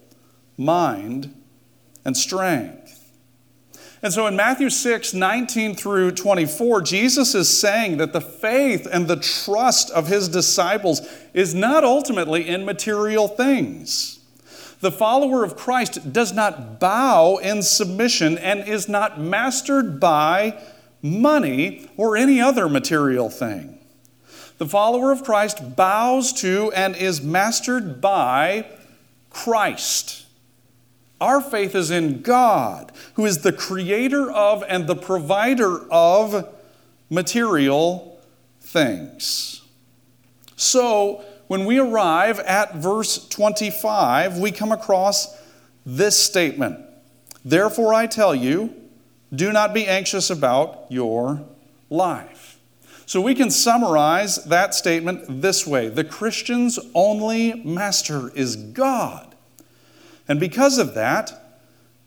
mind, 0.57 1.33
and 2.03 2.15
strength. 2.15 2.94
And 4.01 4.13
so 4.13 4.27
in 4.27 4.35
Matthew 4.35 4.69
6, 4.69 5.13
19 5.13 5.75
through 5.75 6.11
24, 6.11 6.81
Jesus 6.81 7.33
is 7.33 7.49
saying 7.49 7.97
that 7.97 8.13
the 8.13 8.21
faith 8.21 8.87
and 8.91 9.07
the 9.07 9.15
trust 9.15 9.89
of 9.91 10.07
his 10.07 10.29
disciples 10.29 11.01
is 11.33 11.55
not 11.55 11.83
ultimately 11.83 12.47
in 12.47 12.65
material 12.65 13.27
things. 13.27 14.19
The 14.81 14.91
follower 14.91 15.43
of 15.43 15.55
Christ 15.55 16.13
does 16.13 16.33
not 16.33 16.79
bow 16.79 17.37
in 17.37 17.63
submission 17.63 18.37
and 18.37 18.67
is 18.67 18.87
not 18.87 19.19
mastered 19.19 19.99
by 19.99 20.61
money 21.01 21.89
or 21.97 22.17
any 22.17 22.41
other 22.41 22.67
material 22.67 23.29
thing. 23.29 23.79
The 24.57 24.67
follower 24.67 25.11
of 25.11 25.23
Christ 25.23 25.75
bows 25.75 26.33
to 26.33 26.71
and 26.73 26.95
is 26.95 27.21
mastered 27.21 27.99
by 27.99 28.65
Christ. 29.29 30.24
Our 31.21 31.41
faith 31.41 31.75
is 31.75 31.91
in 31.91 32.21
God, 32.21 32.91
who 33.13 33.25
is 33.25 33.39
the 33.39 33.53
creator 33.53 34.29
of 34.31 34.63
and 34.67 34.87
the 34.87 34.95
provider 34.95 35.89
of 35.91 36.53
material 37.09 38.19
things. 38.59 39.61
So, 40.55 41.23
when 41.47 41.65
we 41.65 41.79
arrive 41.79 42.39
at 42.39 42.75
verse 42.75 43.27
25, 43.27 44.39
we 44.39 44.51
come 44.51 44.71
across 44.71 45.37
this 45.85 46.17
statement 46.17 46.79
Therefore, 47.43 47.93
I 47.93 48.07
tell 48.07 48.33
you, 48.33 48.73
do 49.33 49.51
not 49.51 49.73
be 49.73 49.85
anxious 49.85 50.31
about 50.31 50.85
your 50.89 51.45
life. 51.89 52.59
So 53.05 53.21
we 53.21 53.35
can 53.35 53.51
summarize 53.51 54.43
that 54.45 54.73
statement 54.73 55.41
this 55.41 55.67
way 55.67 55.89
The 55.89 56.03
Christian's 56.03 56.79
only 56.93 57.53
master 57.63 58.31
is 58.35 58.55
God. 58.55 59.34
And 60.27 60.39
because 60.39 60.77
of 60.77 60.93
that, 60.95 61.59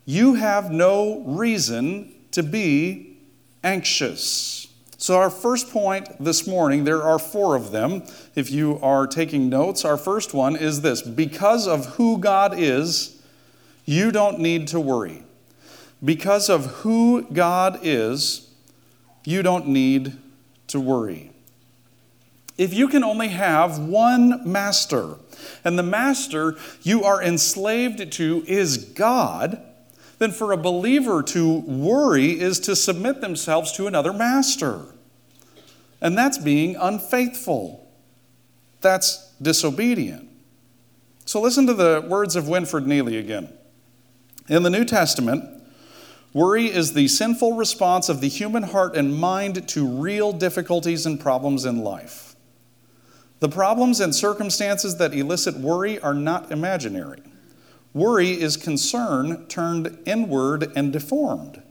you 0.05 0.35
have 0.35 0.71
no 0.71 1.21
reason 1.21 2.15
to 2.33 2.43
be 2.43 3.19
anxious. 3.63 4.67
So, 4.97 5.17
our 5.17 5.31
first 5.31 5.71
point 5.71 6.09
this 6.23 6.47
morning, 6.47 6.85
there 6.85 7.03
are 7.03 7.19
four 7.19 7.55
of 7.55 7.71
them. 7.71 8.03
If 8.35 8.51
you 8.51 8.81
are 8.83 9.07
taking 9.07 9.49
notes, 9.49 9.85
our 9.85 9.97
first 9.97 10.35
one 10.35 10.57
is 10.57 10.81
this 10.81 11.03
because 11.03 11.69
of 11.69 11.87
who 11.95 12.19
God 12.19 12.59
is, 12.59 13.23
you 13.85 14.11
don't 14.11 14.41
need 14.41 14.67
to 14.69 14.81
worry. 14.81 15.23
Because 16.05 16.49
of 16.49 16.67
who 16.67 17.23
God 17.33 17.81
is, 17.83 18.51
you 19.25 19.43
don't 19.43 19.69
need 19.69 20.17
to 20.69 20.81
worry. 20.81 21.31
If 22.59 22.75
you 22.75 22.89
can 22.89 23.05
only 23.05 23.29
have 23.29 23.79
one 23.79 24.43
master, 24.45 25.15
and 25.65 25.79
the 25.79 25.85
master 25.85 26.57
you 26.83 27.05
are 27.05 27.23
enslaved 27.23 28.13
to 28.13 28.45
is 28.49 28.77
God, 28.77 29.63
then 30.19 30.33
for 30.33 30.51
a 30.51 30.57
believer 30.57 31.23
to 31.23 31.61
worry 31.61 32.39
is 32.41 32.59
to 32.61 32.75
submit 32.75 33.21
themselves 33.21 33.71
to 33.73 33.87
another 33.87 34.13
master. 34.13 34.81
And 36.01 36.19
that's 36.19 36.39
being 36.39 36.75
unfaithful. 36.75 37.89
That's 38.81 39.33
disobedient. 39.41 40.29
So 41.25 41.41
listen 41.41 41.67
to 41.69 41.75
the 41.75 42.05
words 42.09 42.35
of 42.35 42.45
Winfred 42.45 42.87
Neely 42.87 43.19
again. 43.19 43.53
In 44.49 44.65
the 44.65 44.71
New 44.71 44.85
Testament, 44.85 45.45
worry 46.33 46.67
is 46.67 46.95
the 46.95 47.07
sinful 47.07 47.53
response 47.53 48.09
of 48.09 48.21
the 48.21 48.29
human 48.29 48.65
heart 48.65 48.97
and 48.97 49.15
mind 49.15 49.69
to 49.69 49.87
real 49.87 50.33
difficulties 50.33 51.07
and 51.07 51.21
problems 51.21 51.65
in 51.65 51.85
life. 51.85 52.28
The 53.41 53.49
problems 53.49 54.01
and 54.01 54.15
circumstances 54.15 54.97
that 54.97 55.15
elicit 55.15 55.57
worry 55.57 56.01
are 56.01 56.15
not 56.15 56.51
imaginary. 56.51 57.23
Worry 57.95 58.31
is 58.31 58.57
concern 58.57 59.47
turned 59.47 59.99
inward 60.05 60.73
and 60.77 60.93
deformed, 60.93 61.63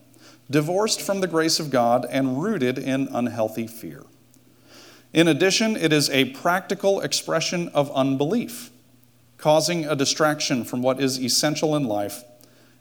divorced 0.50 1.02
from 1.02 1.20
the 1.20 1.28
grace 1.28 1.60
of 1.60 1.70
God 1.70 2.06
and 2.10 2.42
rooted 2.42 2.78
in 2.78 3.10
unhealthy 3.12 3.68
fear. 3.68 4.04
In 5.14 5.28
addition, 5.28 5.76
it 5.76 5.92
is 5.92 6.10
a 6.10 6.26
practical 6.32 7.02
expression 7.02 7.70
of 7.70 7.92
unbelief, 7.92 8.72
causing 9.38 9.86
a 9.86 9.96
distraction 9.96 10.64
from 10.64 10.82
what 10.82 11.02
is 11.02 11.20
essential 11.20 11.76
in 11.76 11.84
life 11.84 12.24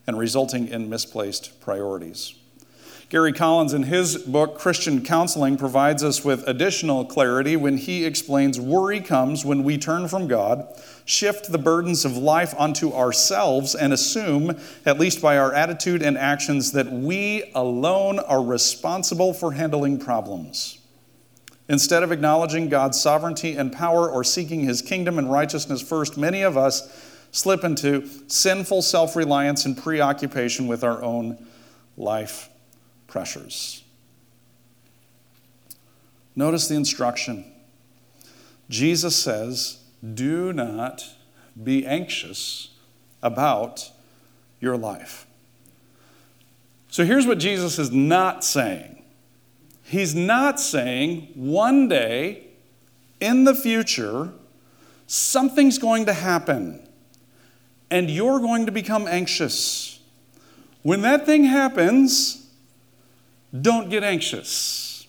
and 0.06 0.18
resulting 0.18 0.68
in 0.68 0.88
misplaced 0.88 1.60
priorities. 1.60 2.34
Gary 3.08 3.32
Collins, 3.32 3.72
in 3.72 3.84
his 3.84 4.16
book, 4.16 4.58
Christian 4.58 5.00
Counseling, 5.00 5.56
provides 5.56 6.02
us 6.02 6.24
with 6.24 6.42
additional 6.48 7.04
clarity 7.04 7.54
when 7.54 7.76
he 7.76 8.04
explains 8.04 8.58
worry 8.58 9.00
comes 9.00 9.44
when 9.44 9.62
we 9.62 9.78
turn 9.78 10.08
from 10.08 10.26
God, 10.26 10.66
shift 11.04 11.52
the 11.52 11.58
burdens 11.58 12.04
of 12.04 12.16
life 12.16 12.52
onto 12.58 12.92
ourselves, 12.92 13.76
and 13.76 13.92
assume, 13.92 14.58
at 14.84 14.98
least 14.98 15.22
by 15.22 15.38
our 15.38 15.54
attitude 15.54 16.02
and 16.02 16.18
actions, 16.18 16.72
that 16.72 16.90
we 16.90 17.48
alone 17.54 18.18
are 18.18 18.42
responsible 18.42 19.32
for 19.32 19.52
handling 19.52 20.00
problems. 20.00 20.80
Instead 21.68 22.02
of 22.02 22.10
acknowledging 22.10 22.68
God's 22.68 23.00
sovereignty 23.00 23.56
and 23.56 23.72
power 23.72 24.10
or 24.10 24.24
seeking 24.24 24.62
his 24.62 24.82
kingdom 24.82 25.16
and 25.16 25.30
righteousness 25.30 25.80
first, 25.80 26.18
many 26.18 26.42
of 26.42 26.56
us 26.56 26.90
slip 27.30 27.62
into 27.62 28.08
sinful 28.26 28.82
self 28.82 29.14
reliance 29.14 29.64
and 29.64 29.78
preoccupation 29.78 30.66
with 30.66 30.82
our 30.82 31.00
own 31.04 31.38
life 31.96 32.48
pressures. 33.06 33.82
Notice 36.34 36.68
the 36.68 36.74
instruction. 36.74 37.50
Jesus 38.68 39.16
says, 39.16 39.78
Do 40.14 40.52
not 40.52 41.04
be 41.62 41.86
anxious 41.86 42.70
about 43.22 43.90
your 44.60 44.76
life. 44.76 45.26
So 46.90 47.04
here's 47.04 47.26
what 47.26 47.38
Jesus 47.38 47.78
is 47.78 47.90
not 47.90 48.44
saying 48.44 49.02
He's 49.82 50.14
not 50.14 50.58
saying 50.58 51.28
one 51.34 51.88
day 51.88 52.48
in 53.20 53.44
the 53.44 53.54
future, 53.54 54.32
something's 55.06 55.78
going 55.78 56.06
to 56.06 56.12
happen 56.12 56.86
and 57.90 58.10
you're 58.10 58.40
going 58.40 58.66
to 58.66 58.72
become 58.72 59.06
anxious. 59.06 60.00
When 60.82 61.02
that 61.02 61.24
thing 61.24 61.44
happens, 61.44 62.45
don't 63.58 63.88
get 63.88 64.02
anxious. 64.02 65.06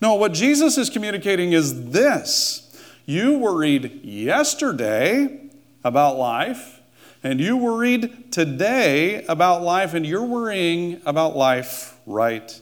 No, 0.00 0.14
what 0.14 0.32
Jesus 0.32 0.76
is 0.76 0.90
communicating 0.90 1.52
is 1.52 1.90
this 1.90 2.60
you 3.06 3.38
worried 3.38 4.04
yesterday 4.04 5.50
about 5.82 6.16
life, 6.16 6.80
and 7.22 7.40
you 7.40 7.56
worried 7.56 8.32
today 8.32 9.24
about 9.26 9.62
life, 9.62 9.94
and 9.94 10.06
you're 10.06 10.24
worrying 10.24 11.00
about 11.04 11.36
life 11.36 11.98
right 12.06 12.60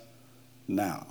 now. 0.67 1.07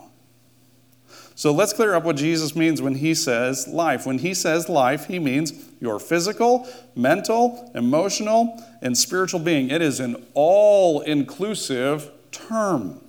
So 1.35 1.51
let's 1.51 1.73
clear 1.73 1.95
up 1.95 2.03
what 2.03 2.17
Jesus 2.17 2.55
means 2.55 2.81
when 2.81 2.95
he 2.95 3.15
says 3.15 3.67
life. 3.67 4.05
When 4.05 4.19
he 4.19 4.33
says 4.33 4.69
life, 4.69 5.05
he 5.05 5.17
means 5.17 5.53
your 5.79 5.99
physical, 5.99 6.67
mental, 6.95 7.71
emotional, 7.73 8.63
and 8.81 8.95
spiritual 8.97 9.39
being. 9.39 9.71
It 9.71 9.81
is 9.81 9.99
an 9.99 10.23
all 10.33 11.01
inclusive 11.01 12.11
term. 12.31 13.01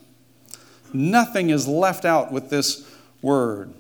Nothing 0.93 1.51
is 1.51 1.67
left 1.67 2.05
out 2.05 2.33
with 2.33 2.51
this 2.51 2.89
word. 3.21 3.73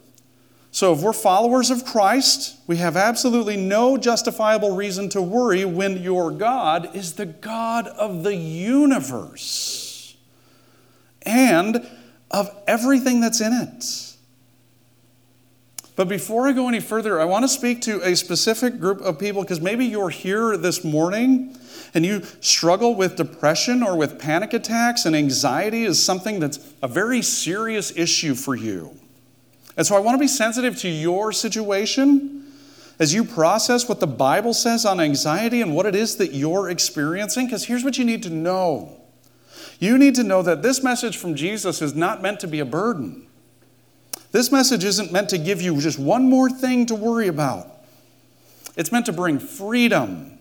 So, 0.70 0.94
if 0.94 1.00
we're 1.00 1.12
followers 1.12 1.70
of 1.70 1.84
Christ, 1.84 2.56
we 2.66 2.78
have 2.78 2.96
absolutely 2.96 3.58
no 3.58 3.98
justifiable 3.98 4.74
reason 4.74 5.10
to 5.10 5.20
worry 5.20 5.66
when 5.66 6.02
your 6.02 6.30
God 6.30 6.96
is 6.96 7.14
the 7.14 7.26
God 7.26 7.88
of 7.88 8.22
the 8.22 8.34
universe 8.34 10.16
and 11.22 11.86
of 12.30 12.50
everything 12.66 13.20
that's 13.20 13.42
in 13.42 13.52
it. 13.52 14.11
But 15.94 16.08
before 16.08 16.48
I 16.48 16.52
go 16.52 16.68
any 16.68 16.80
further, 16.80 17.20
I 17.20 17.26
want 17.26 17.44
to 17.44 17.48
speak 17.48 17.82
to 17.82 18.00
a 18.02 18.16
specific 18.16 18.80
group 18.80 19.00
of 19.02 19.18
people 19.18 19.42
because 19.42 19.60
maybe 19.60 19.84
you're 19.84 20.08
here 20.08 20.56
this 20.56 20.82
morning 20.82 21.56
and 21.94 22.06
you 22.06 22.22
struggle 22.40 22.94
with 22.94 23.16
depression 23.16 23.82
or 23.82 23.96
with 23.96 24.18
panic 24.18 24.54
attacks, 24.54 25.04
and 25.04 25.14
anxiety 25.14 25.84
is 25.84 26.02
something 26.02 26.40
that's 26.40 26.58
a 26.82 26.88
very 26.88 27.20
serious 27.20 27.94
issue 27.94 28.34
for 28.34 28.54
you. 28.54 28.96
And 29.76 29.86
so 29.86 29.94
I 29.94 30.00
want 30.00 30.14
to 30.14 30.18
be 30.18 30.28
sensitive 30.28 30.78
to 30.78 30.88
your 30.88 31.32
situation 31.32 32.46
as 32.98 33.12
you 33.12 33.24
process 33.24 33.88
what 33.88 34.00
the 34.00 34.06
Bible 34.06 34.54
says 34.54 34.86
on 34.86 35.00
anxiety 35.00 35.60
and 35.60 35.74
what 35.74 35.84
it 35.84 35.94
is 35.94 36.16
that 36.16 36.32
you're 36.32 36.70
experiencing, 36.70 37.46
because 37.46 37.66
here's 37.66 37.84
what 37.84 37.98
you 37.98 38.04
need 38.04 38.22
to 38.22 38.30
know. 38.30 38.98
You 39.78 39.98
need 39.98 40.14
to 40.14 40.22
know 40.22 40.40
that 40.42 40.62
this 40.62 40.82
message 40.82 41.18
from 41.18 41.34
Jesus 41.34 41.82
is 41.82 41.94
not 41.94 42.22
meant 42.22 42.40
to 42.40 42.46
be 42.46 42.60
a 42.60 42.64
burden. 42.64 43.26
This 44.32 44.50
message 44.50 44.82
isn't 44.82 45.12
meant 45.12 45.28
to 45.28 45.38
give 45.38 45.62
you 45.62 45.80
just 45.80 45.98
one 45.98 46.28
more 46.28 46.50
thing 46.50 46.86
to 46.86 46.94
worry 46.94 47.28
about. 47.28 47.68
It's 48.76 48.90
meant 48.90 49.06
to 49.06 49.12
bring 49.12 49.38
freedom 49.38 50.38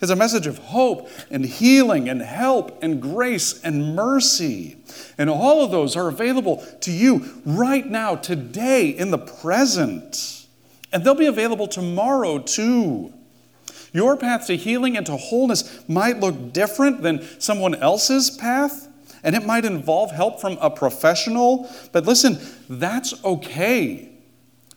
It's 0.00 0.10
a 0.10 0.16
message 0.16 0.46
of 0.46 0.58
hope 0.58 1.10
and 1.30 1.44
healing 1.44 2.08
and 2.08 2.22
help 2.22 2.82
and 2.82 3.02
grace 3.02 3.62
and 3.62 3.94
mercy. 3.94 4.78
And 5.18 5.28
all 5.28 5.62
of 5.62 5.70
those 5.70 5.94
are 5.94 6.08
available 6.08 6.64
to 6.80 6.90
you 6.90 7.42
right 7.44 7.84
now, 7.84 8.16
today, 8.16 8.88
in 8.88 9.10
the 9.10 9.18
present. 9.18 10.46
And 10.90 11.04
they'll 11.04 11.14
be 11.14 11.26
available 11.26 11.68
tomorrow 11.68 12.38
too. 12.38 13.12
Your 13.92 14.16
path 14.16 14.46
to 14.46 14.56
healing 14.56 14.96
and 14.96 15.04
to 15.06 15.16
wholeness 15.16 15.86
might 15.86 16.18
look 16.20 16.52
different 16.52 17.02
than 17.02 17.22
someone 17.38 17.74
else's 17.74 18.30
path, 18.30 18.88
and 19.22 19.34
it 19.34 19.44
might 19.44 19.64
involve 19.64 20.10
help 20.10 20.40
from 20.40 20.58
a 20.60 20.70
professional. 20.70 21.70
But 21.92 22.06
listen, 22.06 22.38
that's 22.68 23.22
okay. 23.24 24.10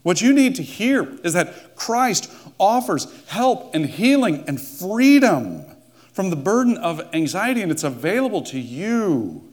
What 0.04 0.22
you 0.22 0.34
need 0.34 0.56
to 0.56 0.64
hear 0.64 1.18
is 1.24 1.34
that 1.34 1.76
Christ 1.76 2.32
offers 2.60 3.08
help 3.28 3.74
and 3.74 3.86
healing 3.86 4.44
and 4.48 4.60
freedom 4.62 5.66
from 6.12 6.30
the 6.30 6.36
burden 6.36 6.78
of 6.78 7.02
anxiety, 7.14 7.62
and 7.62 7.72
it's 7.72 7.84
available 7.84 8.42
to 8.44 8.60
you. 8.60 9.50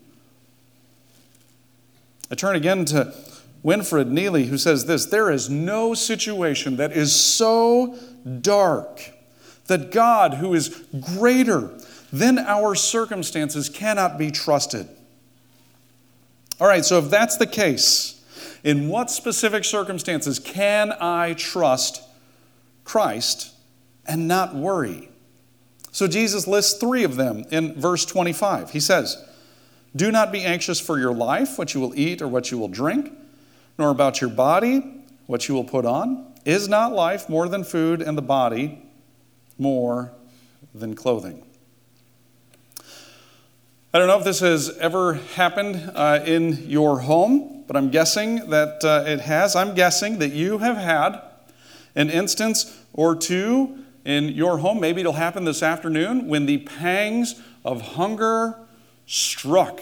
I 2.30 2.34
turn 2.34 2.54
again 2.54 2.84
to 2.86 3.14
Winfred 3.64 4.08
Neely, 4.08 4.46
who 4.46 4.58
says 4.58 4.86
this 4.86 5.06
There 5.06 5.30
is 5.30 5.48
no 5.48 5.94
situation 5.94 6.76
that 6.76 6.92
is 6.92 7.14
so 7.14 7.96
dark 8.40 9.12
that 9.66 9.90
God, 9.92 10.34
who 10.34 10.52
is 10.54 10.84
greater 11.16 11.70
than 12.12 12.38
our 12.38 12.74
circumstances, 12.74 13.68
cannot 13.68 14.18
be 14.18 14.30
trusted. 14.30 14.88
All 16.60 16.66
right, 16.66 16.84
so 16.84 16.98
if 16.98 17.10
that's 17.10 17.36
the 17.36 17.46
case, 17.46 18.22
in 18.64 18.88
what 18.88 19.10
specific 19.10 19.64
circumstances 19.64 20.38
can 20.38 20.92
I 21.00 21.34
trust 21.34 22.02
Christ 22.84 23.54
and 24.06 24.28
not 24.28 24.54
worry? 24.54 25.08
So 25.92 26.06
Jesus 26.06 26.46
lists 26.46 26.78
three 26.78 27.04
of 27.04 27.16
them 27.16 27.44
in 27.50 27.80
verse 27.80 28.04
25. 28.04 28.70
He 28.70 28.80
says, 28.80 29.24
Do 29.96 30.10
not 30.10 30.32
be 30.32 30.42
anxious 30.42 30.78
for 30.80 30.98
your 30.98 31.14
life, 31.14 31.58
what 31.58 31.74
you 31.74 31.80
will 31.80 31.98
eat 31.98 32.20
or 32.20 32.28
what 32.28 32.50
you 32.50 32.58
will 32.58 32.68
drink, 32.68 33.12
nor 33.78 33.90
about 33.90 34.20
your 34.20 34.30
body 34.30 35.00
what 35.30 35.46
you 35.46 35.54
will 35.54 35.64
put 35.64 35.86
on. 35.86 36.26
Is 36.44 36.68
not 36.68 36.92
life 36.92 37.28
more 37.28 37.48
than 37.48 37.62
food, 37.62 38.02
and 38.02 38.18
the 38.18 38.22
body 38.22 38.82
more 39.58 40.12
than 40.74 40.96
clothing? 40.96 41.44
I 43.92 43.98
don't 43.98 44.06
know 44.06 44.18
if 44.18 44.24
this 44.24 44.38
has 44.38 44.78
ever 44.78 45.14
happened 45.34 45.90
uh, 45.96 46.20
in 46.24 46.70
your 46.70 47.00
home, 47.00 47.64
but 47.66 47.76
I'm 47.76 47.90
guessing 47.90 48.50
that 48.50 48.84
uh, 48.84 49.02
it 49.04 49.18
has. 49.22 49.56
I'm 49.56 49.74
guessing 49.74 50.20
that 50.20 50.30
you 50.30 50.58
have 50.58 50.76
had 50.76 51.20
an 51.96 52.08
instance 52.08 52.78
or 52.92 53.16
two 53.16 53.84
in 54.04 54.28
your 54.28 54.58
home. 54.58 54.78
Maybe 54.78 55.00
it'll 55.00 55.14
happen 55.14 55.44
this 55.44 55.60
afternoon 55.60 56.28
when 56.28 56.46
the 56.46 56.58
pangs 56.58 57.42
of 57.64 57.80
hunger 57.80 58.60
struck. 59.08 59.80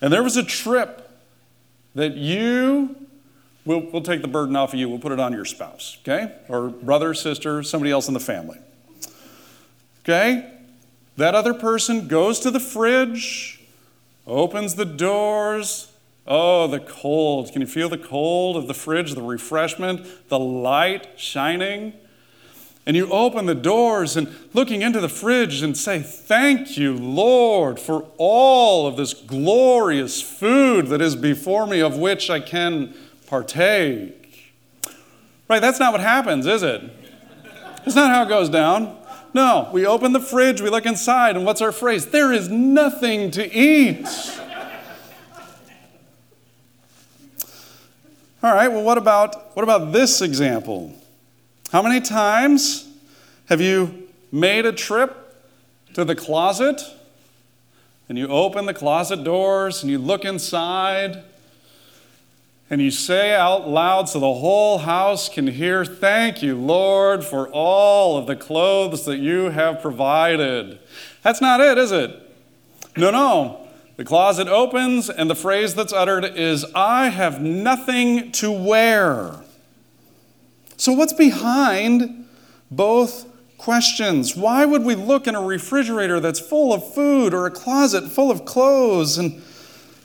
And 0.00 0.12
there 0.12 0.24
was 0.24 0.36
a 0.36 0.42
trip 0.42 1.08
that 1.94 2.16
you, 2.16 2.96
we'll, 3.64 3.88
we'll 3.92 4.02
take 4.02 4.22
the 4.22 4.28
burden 4.28 4.56
off 4.56 4.74
of 4.74 4.80
you, 4.80 4.88
we'll 4.88 4.98
put 4.98 5.12
it 5.12 5.20
on 5.20 5.32
your 5.32 5.44
spouse, 5.44 5.98
okay? 6.02 6.34
Or 6.48 6.68
brother, 6.68 7.14
sister, 7.14 7.62
somebody 7.62 7.92
else 7.92 8.08
in 8.08 8.14
the 8.14 8.18
family. 8.18 8.58
Okay? 10.00 10.51
That 11.22 11.36
other 11.36 11.54
person 11.54 12.08
goes 12.08 12.40
to 12.40 12.50
the 12.50 12.58
fridge, 12.58 13.60
opens 14.26 14.74
the 14.74 14.84
doors. 14.84 15.92
Oh, 16.26 16.66
the 16.66 16.80
cold. 16.80 17.52
Can 17.52 17.60
you 17.60 17.68
feel 17.68 17.88
the 17.88 17.96
cold 17.96 18.56
of 18.56 18.66
the 18.66 18.74
fridge, 18.74 19.14
the 19.14 19.22
refreshment, 19.22 20.28
the 20.28 20.40
light 20.40 21.10
shining? 21.16 21.92
And 22.86 22.96
you 22.96 23.08
open 23.08 23.46
the 23.46 23.54
doors 23.54 24.16
and 24.16 24.34
looking 24.52 24.82
into 24.82 24.98
the 25.00 25.08
fridge 25.08 25.62
and 25.62 25.76
say, 25.76 26.00
Thank 26.00 26.76
you, 26.76 26.96
Lord, 26.96 27.78
for 27.78 28.04
all 28.18 28.88
of 28.88 28.96
this 28.96 29.14
glorious 29.14 30.20
food 30.20 30.88
that 30.88 31.00
is 31.00 31.14
before 31.14 31.68
me, 31.68 31.78
of 31.78 31.96
which 31.96 32.30
I 32.30 32.40
can 32.40 32.94
partake. 33.28 34.52
Right? 35.48 35.60
That's 35.60 35.78
not 35.78 35.92
what 35.92 36.00
happens, 36.00 36.46
is 36.46 36.64
it? 36.64 36.82
It's 37.86 37.94
not 37.94 38.10
how 38.10 38.24
it 38.24 38.28
goes 38.28 38.48
down. 38.48 38.98
No, 39.34 39.70
we 39.72 39.86
open 39.86 40.12
the 40.12 40.20
fridge, 40.20 40.60
we 40.60 40.68
look 40.68 40.84
inside, 40.84 41.36
and 41.36 41.46
what's 41.46 41.62
our 41.62 41.72
phrase? 41.72 42.06
There 42.06 42.32
is 42.32 42.48
nothing 42.50 43.30
to 43.32 43.50
eat. 43.50 44.06
All 48.42 48.52
right, 48.52 48.68
well, 48.68 48.82
what 48.82 48.98
about, 48.98 49.56
what 49.56 49.62
about 49.62 49.92
this 49.92 50.20
example? 50.20 50.94
How 51.70 51.80
many 51.80 52.00
times 52.00 52.88
have 53.46 53.62
you 53.62 54.08
made 54.30 54.66
a 54.66 54.72
trip 54.72 55.16
to 55.94 56.04
the 56.04 56.14
closet 56.14 56.82
and 58.08 58.18
you 58.18 58.28
open 58.28 58.66
the 58.66 58.74
closet 58.74 59.24
doors 59.24 59.82
and 59.82 59.90
you 59.90 59.98
look 59.98 60.24
inside 60.26 61.22
and 62.72 62.80
you 62.80 62.90
say 62.90 63.34
out 63.34 63.68
loud 63.68 64.08
so 64.08 64.18
the 64.18 64.32
whole 64.32 64.78
house 64.78 65.28
can 65.28 65.46
hear, 65.46 65.84
Thank 65.84 66.42
you, 66.42 66.56
Lord, 66.56 67.22
for 67.22 67.46
all 67.48 68.16
of 68.16 68.26
the 68.26 68.34
clothes 68.34 69.04
that 69.04 69.18
you 69.18 69.50
have 69.50 69.82
provided? 69.82 70.78
That's 71.22 71.42
not 71.42 71.60
it, 71.60 71.76
is 71.76 71.92
it? 71.92 72.34
No, 72.96 73.10
no. 73.10 73.68
The 73.96 74.06
closet 74.06 74.48
opens, 74.48 75.10
and 75.10 75.28
the 75.28 75.34
phrase 75.34 75.74
that's 75.74 75.92
uttered 75.92 76.24
is, 76.24 76.64
I 76.74 77.10
have 77.10 77.42
nothing 77.42 78.32
to 78.32 78.50
wear. 78.50 79.42
So, 80.78 80.92
what's 80.92 81.12
behind 81.12 82.26
both 82.70 83.26
questions? 83.58 84.34
Why 84.34 84.64
would 84.64 84.82
we 84.82 84.94
look 84.94 85.26
in 85.26 85.34
a 85.34 85.42
refrigerator 85.42 86.20
that's 86.20 86.40
full 86.40 86.72
of 86.72 86.94
food 86.94 87.34
or 87.34 87.44
a 87.44 87.50
closet 87.50 88.08
full 88.08 88.30
of 88.30 88.46
clothes 88.46 89.18
and 89.18 89.42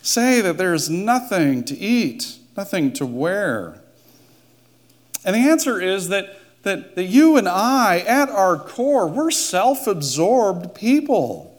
say 0.01 0.41
that 0.41 0.58
there's 0.58 0.89
nothing 0.89 1.63
to 1.63 1.77
eat, 1.77 2.39
nothing 2.57 2.91
to 2.93 3.05
wear? 3.05 3.81
And 5.23 5.35
the 5.35 5.49
answer 5.49 5.81
is 5.81 6.09
that, 6.09 6.39
that, 6.63 6.95
that 6.95 7.05
you 7.05 7.37
and 7.37 7.47
I, 7.47 7.99
at 7.99 8.29
our 8.29 8.57
core, 8.57 9.07
we're 9.07 9.31
self 9.31 9.87
absorbed 9.87 10.73
people. 10.73 11.53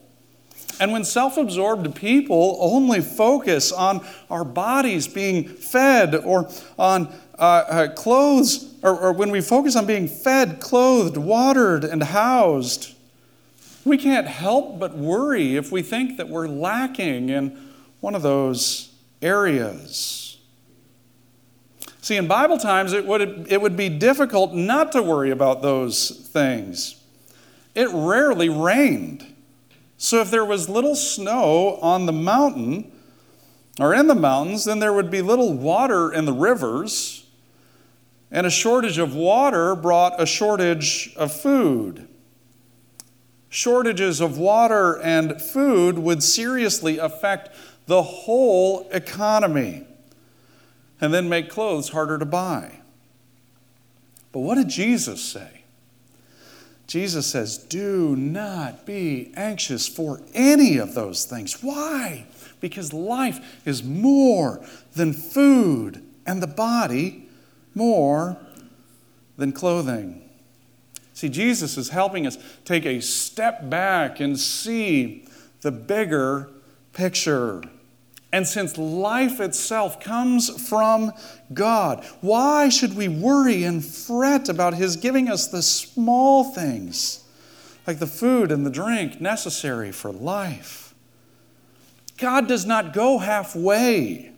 And 0.80 0.92
when 0.92 1.04
self 1.04 1.36
absorbed 1.36 1.94
people 1.94 2.56
only 2.60 3.00
focus 3.00 3.72
on 3.72 4.06
our 4.30 4.44
bodies 4.44 5.08
being 5.08 5.48
fed 5.48 6.14
or 6.14 6.50
on 6.78 7.12
uh, 7.38 7.42
uh, 7.42 7.88
clothes, 7.94 8.74
or, 8.82 8.98
or 8.98 9.12
when 9.12 9.30
we 9.30 9.40
focus 9.40 9.76
on 9.76 9.86
being 9.86 10.08
fed, 10.08 10.60
clothed, 10.60 11.16
watered, 11.16 11.84
and 11.84 12.02
housed, 12.02 12.94
we 13.84 13.96
can't 13.96 14.26
help 14.26 14.78
but 14.78 14.96
worry 14.96 15.56
if 15.56 15.72
we 15.72 15.82
think 15.82 16.16
that 16.16 16.28
we're 16.28 16.48
lacking 16.48 17.28
in 17.28 17.56
one 18.00 18.14
of 18.14 18.22
those 18.22 18.92
areas. 19.22 20.27
See, 22.08 22.16
in 22.16 22.26
Bible 22.26 22.56
times, 22.56 22.94
it 22.94 23.04
would, 23.04 23.52
it 23.52 23.60
would 23.60 23.76
be 23.76 23.90
difficult 23.90 24.54
not 24.54 24.92
to 24.92 25.02
worry 25.02 25.30
about 25.30 25.60
those 25.60 26.08
things. 26.08 27.04
It 27.74 27.90
rarely 27.92 28.48
rained. 28.48 29.26
So 29.98 30.22
if 30.22 30.30
there 30.30 30.46
was 30.46 30.70
little 30.70 30.96
snow 30.96 31.78
on 31.82 32.06
the 32.06 32.12
mountain 32.14 32.90
or 33.78 33.92
in 33.92 34.06
the 34.06 34.14
mountains, 34.14 34.64
then 34.64 34.78
there 34.78 34.94
would 34.94 35.10
be 35.10 35.20
little 35.20 35.52
water 35.52 36.10
in 36.10 36.24
the 36.24 36.32
rivers 36.32 37.26
and 38.30 38.46
a 38.46 38.50
shortage 38.50 38.96
of 38.96 39.14
water 39.14 39.74
brought 39.74 40.18
a 40.18 40.24
shortage 40.24 41.12
of 41.14 41.30
food. 41.30 42.08
Shortages 43.50 44.22
of 44.22 44.38
water 44.38 44.98
and 45.02 45.42
food 45.42 45.98
would 45.98 46.22
seriously 46.22 46.96
affect 46.96 47.50
the 47.84 48.02
whole 48.02 48.88
economy 48.92 49.84
and 51.00 51.12
then 51.12 51.28
make 51.28 51.48
clothes 51.48 51.90
harder 51.90 52.18
to 52.18 52.24
buy. 52.24 52.80
But 54.32 54.40
what 54.40 54.56
did 54.56 54.68
Jesus 54.68 55.22
say? 55.22 55.62
Jesus 56.86 57.26
says, 57.26 57.58
Do 57.58 58.16
not 58.16 58.86
be 58.86 59.30
anxious 59.36 59.86
for 59.86 60.22
any 60.32 60.78
of 60.78 60.94
those 60.94 61.24
things. 61.24 61.62
Why? 61.62 62.26
Because 62.60 62.92
life 62.92 63.66
is 63.66 63.84
more 63.84 64.64
than 64.94 65.12
food, 65.12 66.02
and 66.26 66.42
the 66.42 66.46
body 66.46 67.28
more 67.74 68.38
than 69.36 69.52
clothing. 69.52 70.28
See, 71.14 71.28
Jesus 71.28 71.76
is 71.76 71.88
helping 71.90 72.26
us 72.26 72.38
take 72.64 72.86
a 72.86 73.00
step 73.00 73.68
back 73.68 74.20
and 74.20 74.38
see 74.38 75.26
the 75.60 75.72
bigger 75.72 76.48
picture. 76.92 77.62
And 78.30 78.46
since 78.46 78.76
life 78.76 79.40
itself 79.40 80.00
comes 80.00 80.68
from 80.68 81.12
God, 81.52 82.04
why 82.20 82.68
should 82.68 82.94
we 82.94 83.08
worry 83.08 83.64
and 83.64 83.82
fret 83.84 84.48
about 84.48 84.74
His 84.74 84.96
giving 84.96 85.30
us 85.30 85.48
the 85.48 85.62
small 85.62 86.44
things, 86.44 87.24
like 87.86 87.98
the 87.98 88.06
food 88.06 88.52
and 88.52 88.66
the 88.66 88.70
drink 88.70 89.20
necessary 89.20 89.92
for 89.92 90.12
life? 90.12 90.94
God 92.18 92.48
does 92.48 92.66
not 92.66 92.92
go 92.92 93.18
halfway. 93.18 94.32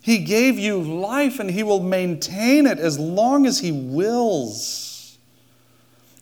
He 0.00 0.18
gave 0.18 0.58
you 0.58 0.80
life 0.80 1.38
and 1.40 1.50
He 1.50 1.62
will 1.62 1.82
maintain 1.82 2.66
it 2.66 2.78
as 2.78 2.98
long 2.98 3.44
as 3.44 3.58
He 3.58 3.72
wills. 3.72 5.18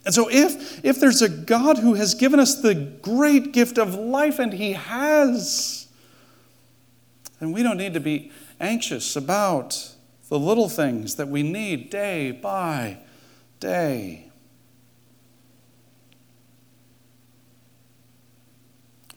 And 0.05 0.15
so, 0.15 0.29
if, 0.31 0.85
if 0.85 0.99
there's 0.99 1.23
a 1.23 1.29
God 1.29 1.79
who 1.79 1.95
has 1.95 2.15
given 2.15 2.41
us 2.41 2.61
the 2.61 2.75
great 2.75 3.53
gift 3.53 3.77
of 3.77 3.95
life, 3.95 4.39
and 4.39 4.53
He 4.53 4.73
has, 4.73 5.86
then 7.41 7.53
we 7.53 7.63
don't 7.63 7.77
need 7.77 7.95
to 7.95 8.01
be 8.01 8.31
anxious 8.61 9.17
about 9.17 9.95
the 10.29 10.39
little 10.39 10.69
things 10.69 11.17
that 11.17 11.29
we 11.29 11.43
need 11.43 11.91
day 11.91 12.31
by 12.31 12.99
day. 13.61 14.31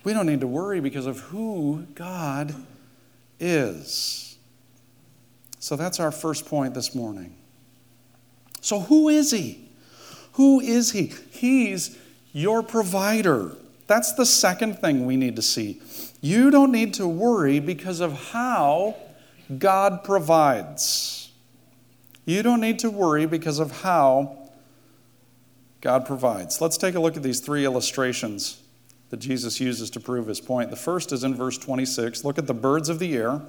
We 0.04 0.14
don't 0.14 0.26
need 0.26 0.42
to 0.42 0.48
worry 0.48 0.80
because 0.80 1.06
of 1.06 1.20
who 1.20 1.86
God 1.94 2.56
is. 3.40 4.38
So 5.60 5.76
that's 5.76 6.00
our 6.00 6.12
first 6.12 6.46
point 6.46 6.74
this 6.74 6.96
morning. 6.96 7.36
So, 8.62 8.80
who 8.80 9.10
is 9.10 9.32
He? 9.32 9.70
Who 10.34 10.60
is 10.60 10.92
He? 10.92 11.14
He's 11.32 11.98
your 12.32 12.64
provider. 12.64 13.56
That's 13.88 14.14
the 14.14 14.26
second 14.26 14.80
thing 14.80 15.06
we 15.06 15.18
need 15.18 15.36
to 15.36 15.42
see. 15.42 15.82
You 16.22 16.52
don't 16.52 16.72
need 16.72 16.94
to 16.96 17.08
worry 17.08 17.60
because 17.60 18.02
of 18.02 18.32
how 18.32 18.96
God 19.58 20.04
provides. 20.04 21.32
You 22.26 22.44
don't 22.44 22.62
need 22.62 22.80
to 22.80 22.90
worry 22.90 23.26
because 23.26 23.60
of 23.60 23.82
how 23.82 24.50
God 25.82 26.06
provides. 26.06 26.62
Let's 26.62 26.78
take 26.78 26.96
a 26.96 27.00
look 27.00 27.16
at 27.16 27.24
these 27.24 27.40
three 27.40 27.66
illustrations 27.66 28.62
that 29.10 29.18
Jesus 29.18 29.60
uses 29.60 29.90
to 29.92 30.00
prove 30.00 30.28
his 30.28 30.42
point. 30.42 30.70
The 30.70 30.76
first 30.76 31.12
is 31.12 31.24
in 31.24 31.36
verse 31.36 31.58
26. 31.58 32.24
Look 32.24 32.38
at 32.38 32.48
the 32.48 32.54
birds 32.54 32.90
of 32.90 33.00
the 33.00 33.16
air. 33.16 33.42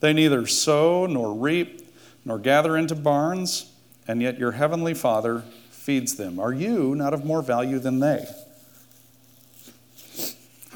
They 0.00 0.12
neither 0.12 0.46
sow 0.46 1.06
nor 1.06 1.34
reap 1.34 1.82
nor 2.24 2.38
gather 2.38 2.76
into 2.76 2.94
barns, 2.94 3.72
and 4.06 4.20
yet 4.20 4.38
your 4.38 4.52
heavenly 4.52 4.94
Father 4.94 5.44
feeds 5.70 6.16
them. 6.16 6.38
Are 6.38 6.52
you 6.52 6.94
not 6.94 7.14
of 7.14 7.24
more 7.24 7.42
value 7.42 7.78
than 7.78 8.00
they? 8.00 8.26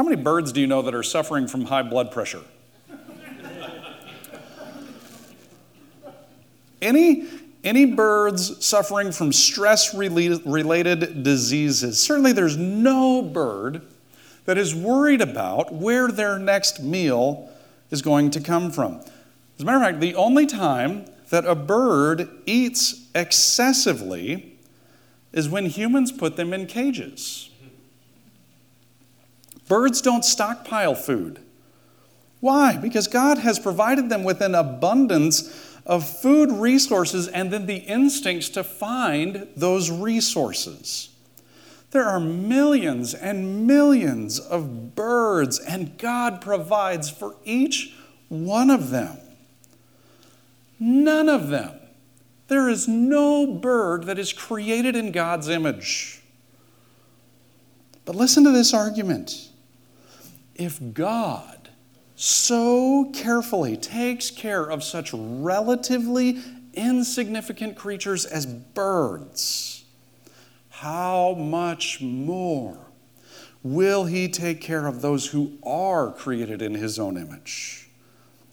How 0.01 0.05
many 0.05 0.17
birds 0.17 0.51
do 0.51 0.63
you 0.63 0.67
know 0.67 0.81
that 0.81 0.95
are 0.95 1.03
suffering 1.03 1.47
from 1.47 1.67
high 1.67 1.83
blood 1.83 2.11
pressure? 2.11 2.41
Any, 6.81 7.29
any 7.63 7.85
birds 7.85 8.65
suffering 8.65 9.13
from 9.13 9.31
stress 9.31 9.93
related 9.93 11.23
diseases? 11.23 12.01
Certainly, 12.01 12.33
there's 12.33 12.57
no 12.57 13.21
bird 13.21 13.83
that 14.47 14.57
is 14.57 14.75
worried 14.75 15.21
about 15.21 15.71
where 15.71 16.09
their 16.09 16.39
next 16.39 16.83
meal 16.83 17.51
is 17.91 18.01
going 18.01 18.31
to 18.31 18.41
come 18.41 18.71
from. 18.71 19.03
As 19.57 19.61
a 19.61 19.65
matter 19.67 19.77
of 19.77 19.83
fact, 19.83 20.01
the 20.01 20.15
only 20.15 20.47
time 20.47 21.05
that 21.29 21.45
a 21.45 21.55
bird 21.55 22.27
eats 22.47 23.07
excessively 23.15 24.57
is 25.35 25.51
when 25.51 25.67
humans 25.67 26.11
put 26.11 26.37
them 26.37 26.55
in 26.55 26.65
cages. 26.65 27.50
Birds 29.71 30.03
don't 30.03 30.25
stockpile 30.25 30.97
food. 30.97 31.39
Why? 32.41 32.77
Because 32.77 33.07
God 33.07 33.39
has 33.39 33.61
provided 33.61 34.09
them 34.09 34.25
with 34.25 34.41
an 34.41 34.57
abundance 34.57 35.79
of 35.87 36.09
food 36.09 36.51
resources 36.51 37.29
and 37.29 37.53
then 37.53 37.67
the 37.67 37.77
instincts 37.77 38.49
to 38.49 38.65
find 38.65 39.47
those 39.55 39.89
resources. 39.89 41.11
There 41.93 42.05
are 42.05 42.19
millions 42.19 43.15
and 43.15 43.65
millions 43.69 44.41
of 44.41 44.97
birds, 44.97 45.61
and 45.61 45.97
God 45.99 46.41
provides 46.41 47.09
for 47.09 47.37
each 47.45 47.95
one 48.29 48.71
of 48.71 48.91
them. 48.91 49.19
None 50.81 51.29
of 51.29 51.47
them. 51.47 51.79
There 52.49 52.69
is 52.69 52.89
no 52.89 53.47
bird 53.47 54.07
that 54.07 54.19
is 54.19 54.33
created 54.33 54.97
in 54.97 55.13
God's 55.13 55.49
image. 55.49 56.23
But 58.05 58.17
listen 58.17 58.43
to 58.43 58.51
this 58.51 58.75
argument. 58.75 59.50
If 60.61 60.93
God 60.93 61.71
so 62.17 63.11
carefully 63.15 63.79
takes 63.79 64.31
care 64.31 64.63
of 64.63 64.85
such 64.85 65.11
relatively 65.15 66.39
insignificant 66.75 67.77
creatures 67.77 68.27
as 68.27 68.45
birds, 68.45 69.87
how 70.69 71.33
much 71.33 72.03
more 72.03 72.77
will 73.63 74.05
He 74.05 74.29
take 74.29 74.61
care 74.61 74.87
of 74.87 75.01
those 75.01 75.29
who 75.29 75.57
are 75.63 76.13
created 76.13 76.61
in 76.61 76.75
His 76.75 76.99
own 76.99 77.17
image 77.17 77.89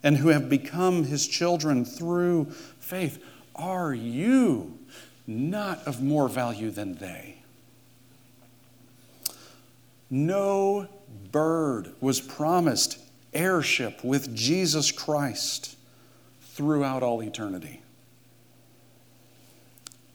and 0.02 0.16
who 0.16 0.30
have 0.30 0.48
become 0.48 1.04
His 1.04 1.28
children 1.28 1.84
through 1.84 2.46
faith? 2.80 3.22
Are 3.54 3.94
you 3.94 4.80
not 5.28 5.86
of 5.86 6.02
more 6.02 6.30
value 6.30 6.72
than 6.72 6.96
they? 7.00 7.37
No 10.10 10.88
bird 11.32 11.94
was 12.00 12.22
promised 12.22 13.00
heirship 13.34 14.04
with 14.04 14.36
Jesus 14.36 14.92
Christ 14.92 15.76
throughout 16.42 17.04
all 17.04 17.22
eternity. 17.22 17.82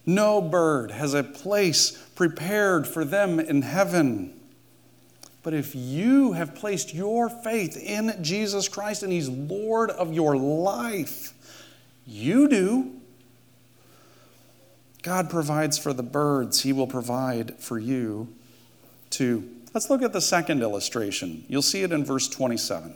No 0.05 0.41
bird 0.41 0.91
has 0.91 1.15
a 1.15 1.23
place 1.23 1.93
prepared 2.15 2.89
for 2.89 3.05
them 3.05 3.39
in 3.39 3.63
heaven. 3.63 4.35
But 5.43 5.55
if 5.55 5.75
you 5.75 6.33
have 6.33 6.55
placed 6.55 6.95
your 6.95 7.29
faith 7.29 7.77
in 7.77 8.17
Jesus 8.23 8.69
Christ 8.69 9.03
and 9.03 9.13
He's 9.13 9.29
Lord 9.29 9.91
of 9.91 10.13
your 10.13 10.37
life, 10.37 11.35
you 12.07 12.49
do. 12.49 12.93
God 15.03 15.31
provides 15.31 15.79
for 15.79 15.93
the 15.93 16.03
birds, 16.03 16.63
He 16.63 16.73
will 16.73 16.87
provide 16.87 17.59
for 17.59 17.79
you 17.79 18.29
too. 19.11 19.49
Let's 19.75 19.89
look 19.89 20.03
at 20.03 20.13
the 20.13 20.21
second 20.21 20.63
illustration. 20.63 21.45
You'll 21.49 21.63
see 21.63 21.83
it 21.83 21.93
in 21.93 22.05
verse 22.05 22.29
27. 22.29 22.95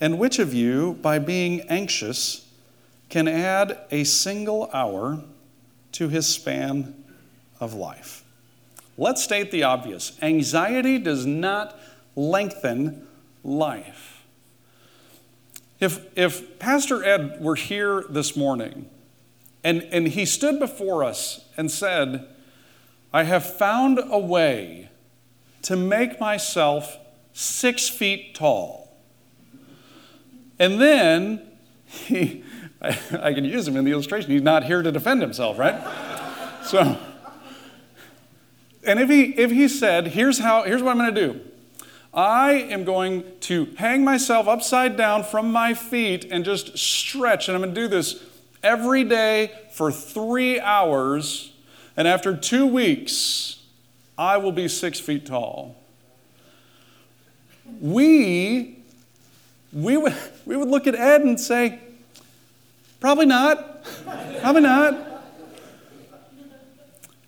And 0.00 0.18
which 0.18 0.38
of 0.38 0.54
you, 0.54 0.94
by 1.02 1.18
being 1.18 1.60
anxious, 1.62 2.48
can 3.08 3.28
add 3.28 3.78
a 3.90 4.04
single 4.04 4.70
hour 4.72 5.22
to 5.92 6.08
his 6.08 6.26
span 6.26 7.04
of 7.60 7.74
life? 7.74 8.24
Let's 8.96 9.22
state 9.22 9.50
the 9.50 9.62
obvious 9.62 10.18
anxiety 10.22 10.98
does 10.98 11.26
not 11.26 11.78
lengthen 12.16 13.06
life. 13.44 14.24
If, 15.80 16.06
if 16.16 16.58
Pastor 16.58 17.04
Ed 17.04 17.40
were 17.40 17.56
here 17.56 18.04
this 18.08 18.36
morning 18.36 18.88
and, 19.64 19.82
and 19.90 20.08
he 20.08 20.24
stood 20.24 20.58
before 20.58 21.04
us 21.04 21.44
and 21.56 21.70
said, 21.70 22.28
I 23.12 23.24
have 23.24 23.44
found 23.44 24.00
a 24.02 24.18
way 24.18 24.88
to 25.62 25.76
make 25.76 26.18
myself 26.18 26.98
six 27.32 27.88
feet 27.88 28.34
tall. 28.34 28.96
And 30.58 30.80
then 30.80 31.42
he, 31.86 32.44
I, 32.82 33.32
can 33.32 33.44
use 33.44 33.66
him 33.66 33.76
in 33.76 33.84
the 33.84 33.92
illustration. 33.92 34.30
He's 34.30 34.42
not 34.42 34.64
here 34.64 34.82
to 34.82 34.90
defend 34.90 35.20
himself, 35.20 35.58
right? 35.58 35.80
so, 36.64 36.96
and 38.84 38.98
if 38.98 39.08
he, 39.08 39.22
if 39.38 39.50
he 39.50 39.68
said, 39.68 40.08
here's, 40.08 40.38
how, 40.38 40.62
here's 40.62 40.82
what 40.82 40.90
I'm 40.92 40.98
going 40.98 41.14
to 41.14 41.32
do 41.32 41.40
I 42.14 42.52
am 42.52 42.84
going 42.84 43.24
to 43.40 43.66
hang 43.76 44.04
myself 44.04 44.46
upside 44.46 44.96
down 44.96 45.24
from 45.24 45.50
my 45.50 45.74
feet 45.74 46.26
and 46.30 46.44
just 46.44 46.76
stretch, 46.76 47.48
and 47.48 47.56
I'm 47.56 47.62
going 47.62 47.74
to 47.74 47.80
do 47.80 47.88
this 47.88 48.22
every 48.62 49.04
day 49.04 49.50
for 49.72 49.90
three 49.90 50.60
hours, 50.60 51.51
and 51.96 52.08
after 52.08 52.36
two 52.36 52.66
weeks, 52.66 53.62
I 54.16 54.36
will 54.36 54.52
be 54.52 54.68
six 54.68 55.00
feet 55.00 55.26
tall. 55.26 55.76
We 57.80 58.82
we 59.72 59.96
would, 59.96 60.14
we 60.44 60.56
would 60.56 60.68
look 60.68 60.86
at 60.86 60.94
Ed 60.94 61.22
and 61.22 61.40
say, 61.40 61.78
probably 63.00 63.26
not, 63.26 63.84
probably 64.40 64.60
not. 64.60 64.94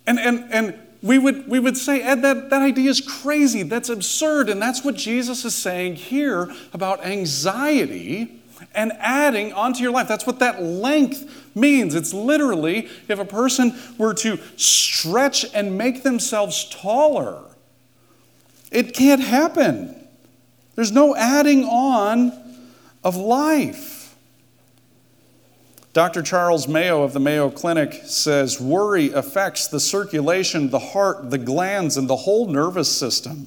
And, 0.07 0.18
and, 0.18 0.53
and 0.53 0.79
we 1.03 1.18
would, 1.18 1.48
we 1.48 1.59
would 1.59 1.79
say, 1.79 2.03
Ed, 2.03 2.20
that, 2.22 2.50
that 2.50 2.61
idea 2.61 2.90
is 2.90 3.00
crazy, 3.00 3.62
that's 3.62 3.88
absurd. 3.88 4.50
And 4.50 4.61
that's 4.61 4.85
what 4.85 4.94
Jesus 4.94 5.44
is 5.44 5.55
saying 5.55 5.96
here 5.96 6.53
about 6.74 7.05
anxiety 7.05 8.42
and 8.74 8.92
adding 8.98 9.52
onto 9.52 9.82
your 9.82 9.92
life. 9.92 10.08
That's 10.08 10.26
what 10.26 10.38
that 10.40 10.62
length 10.62 11.54
means. 11.54 11.94
It's 11.94 12.12
literally 12.12 12.88
if 13.08 13.18
a 13.18 13.24
person 13.24 13.74
were 13.98 14.14
to 14.14 14.38
stretch 14.56 15.46
and 15.54 15.78
make 15.78 16.02
themselves 16.02 16.68
taller, 16.68 17.42
it 18.70 18.94
can't 18.94 19.22
happen. 19.22 19.94
There's 20.74 20.92
no 20.92 21.14
adding 21.14 21.64
on 21.64 22.32
of 23.04 23.16
life. 23.16 24.16
Dr. 25.92 26.22
Charles 26.22 26.66
Mayo 26.66 27.04
of 27.04 27.12
the 27.12 27.20
Mayo 27.20 27.50
Clinic 27.50 28.02
says 28.04 28.60
worry 28.60 29.12
affects 29.12 29.68
the 29.68 29.78
circulation, 29.78 30.70
the 30.70 30.80
heart, 30.80 31.30
the 31.30 31.38
glands, 31.38 31.96
and 31.96 32.10
the 32.10 32.16
whole 32.16 32.48
nervous 32.48 32.90
system. 32.90 33.46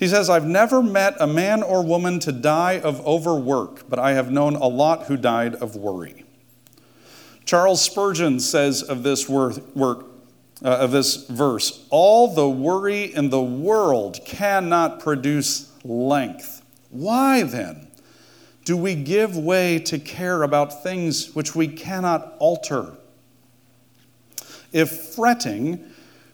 He 0.00 0.08
says, 0.08 0.30
I've 0.30 0.46
never 0.46 0.82
met 0.82 1.14
a 1.20 1.26
man 1.26 1.62
or 1.62 1.84
woman 1.84 2.20
to 2.20 2.32
die 2.32 2.80
of 2.80 3.06
overwork, 3.06 3.86
but 3.86 3.98
I 3.98 4.12
have 4.12 4.32
known 4.32 4.56
a 4.56 4.66
lot 4.66 5.04
who 5.04 5.18
died 5.18 5.54
of 5.56 5.76
worry. 5.76 6.24
Charles 7.44 7.82
Spurgeon 7.82 8.40
says 8.40 8.82
of 8.82 9.02
this 9.02 9.28
work, 9.28 10.06
uh, 10.64 10.68
of 10.68 10.90
this 10.92 11.26
verse, 11.26 11.84
all 11.90 12.34
the 12.34 12.48
worry 12.48 13.14
in 13.14 13.28
the 13.28 13.42
world 13.42 14.20
cannot 14.24 15.00
produce 15.00 15.70
length. 15.84 16.64
Why 16.88 17.42
then 17.42 17.88
do 18.64 18.78
we 18.78 18.94
give 18.94 19.36
way 19.36 19.80
to 19.80 19.98
care 19.98 20.42
about 20.42 20.82
things 20.82 21.34
which 21.34 21.54
we 21.54 21.68
cannot 21.68 22.36
alter? 22.38 22.94
If 24.72 25.14
fretting 25.14 25.92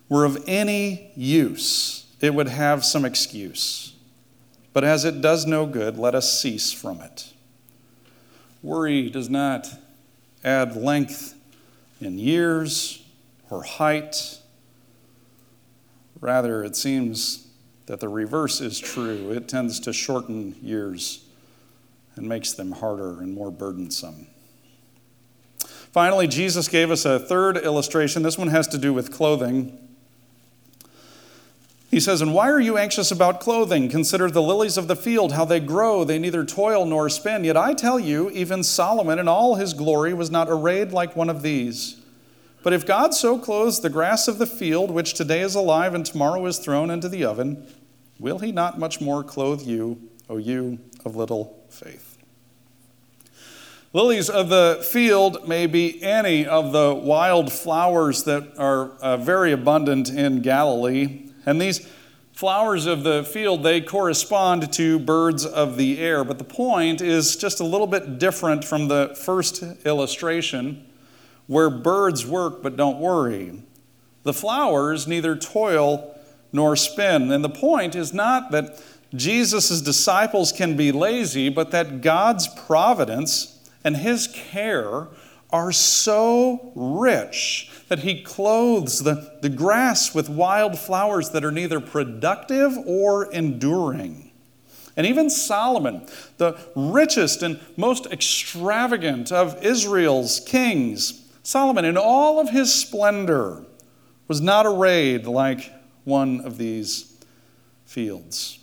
were 0.09 0.25
of 0.25 0.45
any 0.47 1.11
use, 1.17 2.06
it 2.27 2.35
would 2.35 2.49
have 2.49 2.85
some 2.85 3.05
excuse. 3.05 3.95
But 4.73 4.85
as 4.85 5.05
it 5.05 5.23
does 5.23 5.47
no 5.47 5.65
good, 5.65 5.97
let 5.97 6.15
us 6.15 6.41
cease 6.41 6.73
from 6.73 7.01
it. 7.01 7.33
Worry 8.63 9.09
does 9.09 9.31
not 9.31 9.69
add 10.45 10.77
length 10.77 11.35
in 12.01 12.19
years 12.19 13.03
or 13.49 13.63
height. 13.63 14.41
Rather, 16.21 16.65
it 16.65 16.77
seems 16.77 17.47
that 17.87 18.01
the 18.01 18.09
reverse 18.09 18.61
is 18.61 18.79
true. 18.79 19.31
It 19.31 19.49
tends 19.49 19.79
to 19.81 19.93
shorten 19.93 20.57
years 20.61 21.25
and 22.17 22.29
makes 22.29 22.53
them 22.53 22.73
harder 22.73 23.21
and 23.21 23.33
more 23.33 23.51
burdensome. 23.51 24.27
Finally, 25.93 26.27
Jesus 26.27 26.69
gave 26.69 26.91
us 26.91 27.05
a 27.05 27.19
third 27.19 27.57
illustration. 27.57 28.23
This 28.23 28.37
one 28.37 28.49
has 28.49 28.67
to 28.69 28.79
do 28.79 28.93
with 28.93 29.13
clothing. 29.13 29.79
He 31.97 32.01
says, 32.01 32.21
And 32.21 32.35
why 32.35 32.51
are 32.51 32.61
you 32.61 32.77
anxious 32.77 33.11
about 33.11 33.41
clothing? 33.41 33.89
Consider 33.89 34.31
the 34.31 34.43
lilies 34.43 34.77
of 34.77 34.87
the 34.87 34.95
field, 34.95 35.33
how 35.33 35.47
they 35.47 35.61
grow. 35.61 36.05
They 36.05 36.19
neither 36.19 36.45
toil 36.45 36.85
nor 36.85 37.09
spin. 37.09 37.43
Yet 37.43 37.57
I 37.57 37.73
tell 37.73 37.99
you, 37.99 38.29
even 38.33 38.63
Solomon 38.63 39.19
in 39.19 39.29
all 39.29 39.55
his 39.55 39.73
glory 39.73 40.13
was 40.13 40.31
not 40.31 40.49
arrayed 40.51 40.93
like 40.93 41.17
one 41.17 41.31
of 41.31 41.41
these. 41.41 41.97
But 42.63 42.75
if 42.75 42.85
God 42.85 43.15
so 43.15 43.39
clothes 43.39 43.81
the 43.81 43.89
grass 43.89 44.29
of 44.29 44.37
the 44.37 44.45
field, 44.45 44.91
which 44.91 45.15
today 45.15 45.41
is 45.41 45.55
alive 45.55 45.95
and 45.95 46.05
tomorrow 46.05 46.45
is 46.45 46.59
thrown 46.59 46.91
into 46.91 47.09
the 47.09 47.25
oven, 47.25 47.67
will 48.21 48.41
he 48.41 48.53
not 48.53 48.79
much 48.79 49.01
more 49.01 49.25
clothe 49.25 49.63
you, 49.63 49.99
O 50.29 50.37
you 50.37 50.79
of 51.03 51.17
little 51.17 51.65
faith? 51.71 52.19
Lilies 53.95 54.29
of 54.29 54.51
the 54.51 54.87
field 54.87 55.49
may 55.49 55.67
be 55.67 56.03
any 56.03 56.45
of 56.45 56.73
the 56.73 56.93
wild 56.95 57.51
flowers 57.51 58.25
that 58.25 58.53
are 58.59 58.91
uh, 58.99 59.17
very 59.17 59.51
abundant 59.51 60.11
in 60.11 60.43
Galilee. 60.43 61.26
And 61.47 61.61
these 61.61 61.89
flowers 62.33 62.85
of 62.85 63.03
the 63.03 63.25
field, 63.25 63.63
they 63.63 63.81
correspond 63.81 64.71
to 64.75 64.99
birds 64.99 65.47
of 65.47 65.79
the 65.79 65.99
air. 65.99 66.23
But 66.25 66.39
the 66.39 66.45
point 66.45 67.01
is 67.01 67.37
just 67.37 67.61
a 67.61 67.65
little 67.65 67.87
bit 67.87 68.19
different 68.19 68.65
from 68.65 68.89
the 68.89 69.17
first 69.19 69.63
illustration, 69.87 70.85
where 71.47 71.71
birds 71.71 72.27
work 72.27 72.63
but 72.63 72.77
don't 72.77 72.99
worry. 72.99 73.63
The 74.25 74.35
flowers 74.35 75.07
neither 75.07 75.37
toil 75.37 76.19
nor 76.53 76.77
spin. 76.77 77.31
And 77.31 77.45
the 77.45 77.49
point 77.49 77.95
is 77.95 78.13
not 78.13 78.51
that 78.51 78.83
Jesus' 79.15 79.81
disciples 79.81 80.53
can 80.53 80.77
be 80.77 80.91
lazy, 80.93 81.49
but 81.49 81.71
that 81.71 82.01
God's 82.01 82.49
providence 82.49 83.67
and 83.85 83.97
his 83.97 84.27
care 84.27 85.07
are 85.51 85.73
so 85.73 86.73
rich 86.75 87.71
that 87.89 88.01
he 88.01 88.23
clothes 88.23 89.01
the, 89.05 89.39
the 89.43 89.49
grass 89.49 90.15
with 90.15 90.29
wild 90.29 90.79
flowers 90.79 91.31
that 91.31 91.45
are 91.45 91.53
neither 91.53 91.81
productive 91.81 92.77
or 92.87 93.31
enduring. 93.33 94.33
And 94.97 95.07
even 95.07 95.31
Solomon, 95.31 96.07
the 96.39 96.59
richest 96.75 97.43
and 97.43 97.61
most 97.77 98.07
extravagant 98.07 99.31
of 99.31 99.63
Israel's 99.65 100.41
kings, 100.41 101.23
Solomon, 101.43 101.85
in 101.85 101.97
all 101.97 102.41
of 102.41 102.51
his 102.51 102.75
splendor, 102.75 103.65
was 104.27 104.41
not 104.41 104.67
arrayed 104.67 105.27
like 105.27 105.73
one 106.05 106.41
of 106.41 106.59
these 106.59 107.23
fields. 107.85 108.59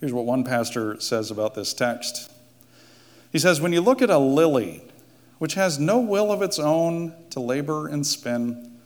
Here's 0.00 0.12
what 0.12 0.24
one 0.24 0.42
pastor 0.42 1.00
says 1.00 1.30
about 1.30 1.54
this 1.54 1.72
text 1.74 2.30
he 3.34 3.40
says, 3.40 3.60
When 3.60 3.72
you 3.72 3.80
look 3.80 4.00
at 4.00 4.10
a 4.10 4.18
lily, 4.18 4.80
which 5.38 5.54
has 5.54 5.78
no 5.78 5.98
will 5.98 6.30
of 6.30 6.42
its 6.42 6.58
own 6.58 7.14
to 7.30 7.40
labor 7.40 7.88
and 7.88 8.06
spin, 8.06 8.78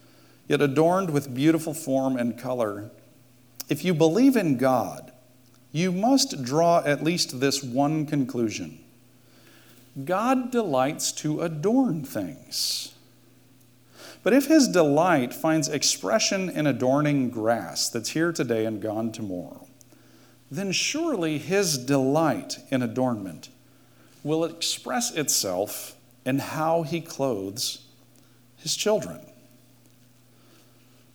yet 0.47 0.63
adorned 0.63 1.11
with 1.11 1.35
beautiful 1.35 1.75
form 1.75 2.17
and 2.17 2.39
color, 2.39 2.91
if 3.69 3.85
you 3.85 3.93
believe 3.93 4.37
in 4.37 4.57
God, 4.57 5.13
you 5.73 5.93
must 5.93 6.43
draw 6.43 6.83
at 6.85 7.05
least 7.05 7.41
this 7.41 7.63
one 7.63 8.07
conclusion 8.07 8.79
God 10.05 10.53
delights 10.53 11.11
to 11.13 11.43
adorn 11.43 12.05
things. 12.05 12.95
But 14.23 14.33
if 14.33 14.47
his 14.47 14.69
delight 14.69 15.35
finds 15.35 15.69
expression 15.69 16.51
in 16.51 16.67
adorning 16.67 17.31
grass 17.31 17.89
that's 17.89 18.11
here 18.11 18.33
today 18.33 18.65
and 18.65 18.81
gone 18.81 19.11
tomorrow, 19.11 19.67
then 20.51 20.73
surely 20.73 21.39
his 21.39 21.79
delight 21.79 22.59
in 22.71 22.83
adornment 22.83 23.49
will 24.23 24.45
express 24.45 25.15
itself 25.15 25.97
in 26.29 26.39
how 26.39 26.83
he 26.83 27.01
clothes 27.01 27.87
his 28.59 28.77
children. 28.77 29.19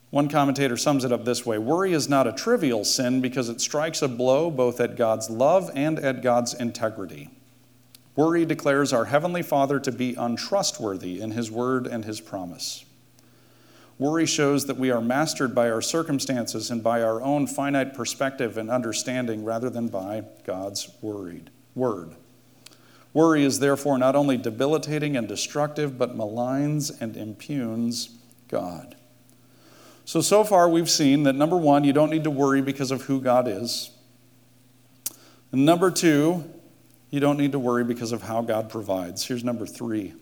One 0.09 0.27
commentator 0.27 0.75
sums 0.75 1.05
it 1.05 1.11
up 1.11 1.23
this 1.23 1.45
way 1.45 1.59
Worry 1.59 1.93
is 1.93 2.09
not 2.09 2.25
a 2.25 2.31
trivial 2.31 2.83
sin 2.83 3.21
because 3.21 3.47
it 3.47 3.61
strikes 3.61 4.01
a 4.01 4.07
blow 4.07 4.49
both 4.49 4.79
at 4.79 4.97
God's 4.97 5.29
love 5.29 5.69
and 5.75 5.99
at 5.99 6.23
God's 6.23 6.55
integrity. 6.55 7.29
Worry 8.15 8.43
declares 8.43 8.91
our 8.91 9.05
Heavenly 9.05 9.43
Father 9.43 9.79
to 9.81 9.91
be 9.91 10.15
untrustworthy 10.15 11.21
in 11.21 11.29
His 11.29 11.51
word 11.51 11.85
and 11.85 12.05
His 12.05 12.19
promise. 12.19 12.83
Worry 13.99 14.25
shows 14.25 14.65
that 14.65 14.77
we 14.77 14.89
are 14.89 15.01
mastered 15.01 15.53
by 15.53 15.69
our 15.69 15.81
circumstances 15.81 16.71
and 16.71 16.83
by 16.83 17.03
our 17.03 17.21
own 17.21 17.45
finite 17.45 17.93
perspective 17.93 18.57
and 18.57 18.71
understanding 18.71 19.43
rather 19.45 19.69
than 19.69 19.89
by 19.89 20.23
God's 20.43 20.89
word. 21.03 21.51
Worry 23.13 23.43
is 23.43 23.59
therefore 23.59 23.97
not 23.97 24.15
only 24.15 24.37
debilitating 24.37 25.15
and 25.15 25.27
destructive, 25.27 25.97
but 25.97 26.17
maligns 26.17 26.99
and 26.99 27.15
impugns 27.15 28.17
God. 28.47 28.95
So, 30.05 30.19
so 30.19 30.43
far 30.43 30.67
we've 30.67 30.89
seen 30.89 31.23
that 31.23 31.33
number 31.33 31.57
one, 31.57 31.83
you 31.83 31.93
don't 31.93 32.09
need 32.09 32.23
to 32.23 32.31
worry 32.31 32.61
because 32.61 32.91
of 32.91 33.03
who 33.03 33.21
God 33.21 33.47
is. 33.47 33.91
And 35.51 35.65
number 35.65 35.91
two, 35.91 36.43
you 37.11 37.19
don't 37.19 37.37
need 37.37 37.51
to 37.51 37.59
worry 37.59 37.83
because 37.83 38.11
of 38.11 38.23
how 38.23 38.41
God 38.41 38.69
provides. 38.69 39.25
Here's 39.25 39.43
number 39.43 39.67
three. 39.67 40.13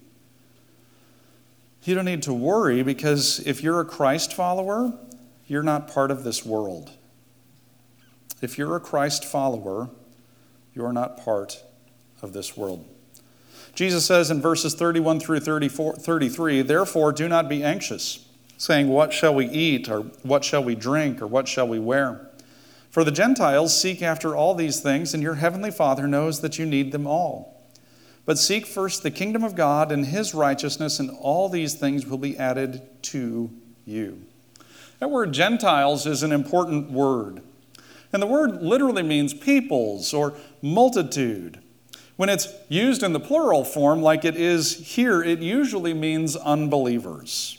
You 1.84 1.95
don't 1.95 2.06
need 2.06 2.23
to 2.23 2.34
worry 2.34 2.84
because 2.84 3.39
if 3.39 3.63
you're 3.63 3.80
a 3.80 3.86
Christ 3.86 4.34
follower, 4.34 4.93
you're 5.47 5.63
not 5.63 5.88
part 5.88 6.12
of 6.12 6.23
this 6.23 6.45
world. 6.45 6.91
If 8.41 8.58
you're 8.58 8.75
a 8.75 8.80
Christ 8.80 9.23
follower, 9.23 9.89
you're 10.75 10.93
not 10.93 11.23
part 11.23 11.63
of 12.21 12.34
this 12.34 12.55
world. 12.55 12.86
Jesus 13.73 14.05
says 14.05 14.29
in 14.29 14.41
verses 14.41 14.73
31 14.75 15.19
through 15.19 15.39
34, 15.39 15.95
33, 15.95 16.62
Therefore, 16.62 17.12
do 17.12 17.27
not 17.29 17.47
be 17.47 17.63
anxious, 17.63 18.27
saying, 18.57 18.89
What 18.89 19.13
shall 19.13 19.34
we 19.34 19.47
eat, 19.47 19.89
or 19.89 20.01
what 20.23 20.43
shall 20.43 20.63
we 20.63 20.75
drink, 20.75 21.21
or 21.21 21.27
what 21.27 21.47
shall 21.47 21.67
we 21.67 21.79
wear? 21.79 22.27
For 22.89 23.05
the 23.05 23.12
Gentiles 23.12 23.79
seek 23.79 24.01
after 24.01 24.36
all 24.36 24.53
these 24.53 24.81
things, 24.81 25.13
and 25.13 25.23
your 25.23 25.36
heavenly 25.36 25.71
Father 25.71 26.07
knows 26.07 26.41
that 26.41 26.60
you 26.60 26.65
need 26.65 26.91
them 26.91 27.07
all. 27.07 27.62
But 28.25 28.38
seek 28.38 28.65
first 28.65 29.01
the 29.01 29.12
kingdom 29.12 29.43
of 29.43 29.55
God 29.55 29.91
and 29.91 30.05
his 30.05 30.34
righteousness, 30.34 30.99
and 30.99 31.10
all 31.10 31.47
these 31.47 31.73
things 31.73 32.05
will 32.05 32.17
be 32.17 32.38
added 32.38 32.81
to 33.03 33.49
you. 33.86 34.21
That 34.99 35.10
word 35.10 35.31
Gentiles 35.31 36.05
is 36.05 36.21
an 36.21 36.34
important 36.34 36.91
word. 36.91 37.41
And 38.13 38.21
the 38.21 38.27
word 38.27 38.62
literally 38.62 39.03
means 39.03 39.34
peoples 39.34 40.13
or 40.13 40.34
multitude. 40.62 41.61
When 42.21 42.29
it's 42.29 42.53
used 42.69 43.01
in 43.01 43.13
the 43.13 43.19
plural 43.19 43.63
form, 43.63 44.03
like 44.03 44.25
it 44.25 44.36
is 44.36 44.77
here, 44.93 45.23
it 45.23 45.39
usually 45.39 45.95
means 45.95 46.36
unbelievers. 46.36 47.57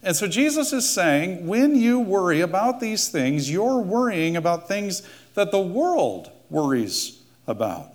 And 0.00 0.14
so 0.14 0.28
Jesus 0.28 0.72
is 0.72 0.88
saying, 0.88 1.48
when 1.48 1.74
you 1.74 1.98
worry 1.98 2.40
about 2.40 2.78
these 2.78 3.08
things, 3.08 3.50
you're 3.50 3.80
worrying 3.80 4.36
about 4.36 4.68
things 4.68 5.02
that 5.34 5.50
the 5.50 5.60
world 5.60 6.30
worries 6.50 7.20
about. 7.48 7.88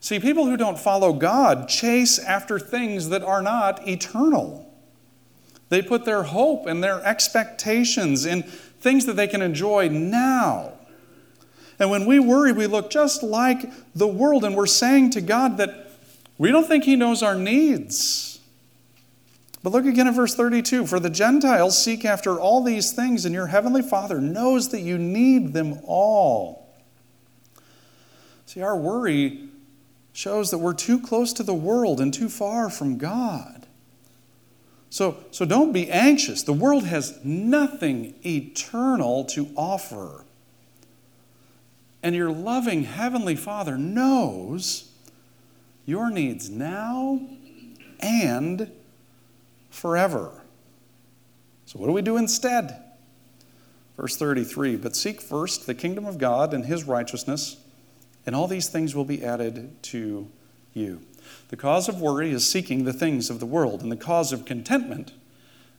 See, 0.00 0.18
people 0.18 0.46
who 0.46 0.56
don't 0.56 0.76
follow 0.76 1.12
God 1.12 1.68
chase 1.68 2.18
after 2.18 2.58
things 2.58 3.10
that 3.10 3.22
are 3.22 3.42
not 3.42 3.86
eternal. 3.86 4.74
They 5.68 5.82
put 5.82 6.04
their 6.04 6.24
hope 6.24 6.66
and 6.66 6.82
their 6.82 7.00
expectations 7.06 8.26
in 8.26 8.42
things 8.42 9.06
that 9.06 9.14
they 9.14 9.28
can 9.28 9.40
enjoy 9.40 9.88
now 9.88 10.72
and 11.78 11.90
when 11.90 12.06
we 12.06 12.18
worry, 12.18 12.52
we 12.52 12.66
look 12.66 12.90
just 12.90 13.22
like 13.22 13.70
the 13.94 14.06
world, 14.06 14.44
and 14.44 14.56
we're 14.56 14.66
saying 14.66 15.10
to 15.10 15.20
God 15.20 15.58
that 15.58 15.90
we 16.36 16.50
don't 16.50 16.66
think 16.66 16.84
He 16.84 16.96
knows 16.96 17.22
our 17.22 17.34
needs. 17.34 18.40
But 19.62 19.72
look 19.72 19.86
again 19.86 20.06
at 20.06 20.14
verse 20.14 20.34
32 20.34 20.86
For 20.86 21.00
the 21.00 21.10
Gentiles 21.10 21.82
seek 21.82 22.04
after 22.04 22.38
all 22.38 22.62
these 22.62 22.92
things, 22.92 23.24
and 23.24 23.34
your 23.34 23.48
heavenly 23.48 23.82
Father 23.82 24.20
knows 24.20 24.70
that 24.70 24.80
you 24.80 24.98
need 24.98 25.52
them 25.52 25.80
all. 25.84 26.68
See, 28.46 28.62
our 28.62 28.76
worry 28.76 29.48
shows 30.12 30.50
that 30.50 30.58
we're 30.58 30.74
too 30.74 30.98
close 31.00 31.32
to 31.34 31.42
the 31.42 31.54
world 31.54 32.00
and 32.00 32.12
too 32.12 32.28
far 32.28 32.70
from 32.70 32.98
God. 32.98 33.66
So, 34.90 35.18
so 35.30 35.44
don't 35.44 35.72
be 35.72 35.90
anxious. 35.90 36.42
The 36.42 36.52
world 36.52 36.84
has 36.84 37.22
nothing 37.24 38.14
eternal 38.24 39.24
to 39.26 39.50
offer. 39.54 40.24
And 42.02 42.14
your 42.14 42.30
loving 42.30 42.84
Heavenly 42.84 43.34
Father 43.34 43.76
knows 43.76 44.90
your 45.84 46.10
needs 46.10 46.48
now 46.48 47.20
and 48.00 48.70
forever. 49.70 50.42
So, 51.66 51.78
what 51.78 51.86
do 51.86 51.92
we 51.92 52.02
do 52.02 52.16
instead? 52.16 52.82
Verse 53.96 54.16
33 54.16 54.76
But 54.76 54.96
seek 54.96 55.20
first 55.20 55.66
the 55.66 55.74
kingdom 55.74 56.06
of 56.06 56.18
God 56.18 56.54
and 56.54 56.64
his 56.64 56.84
righteousness, 56.84 57.56
and 58.24 58.34
all 58.34 58.46
these 58.46 58.68
things 58.68 58.94
will 58.94 59.04
be 59.04 59.24
added 59.24 59.82
to 59.84 60.28
you. 60.74 61.00
The 61.48 61.56
cause 61.56 61.88
of 61.88 62.00
worry 62.00 62.30
is 62.30 62.46
seeking 62.46 62.84
the 62.84 62.92
things 62.92 63.28
of 63.28 63.40
the 63.40 63.46
world, 63.46 63.82
and 63.82 63.90
the 63.90 63.96
cause 63.96 64.32
of 64.32 64.44
contentment 64.44 65.12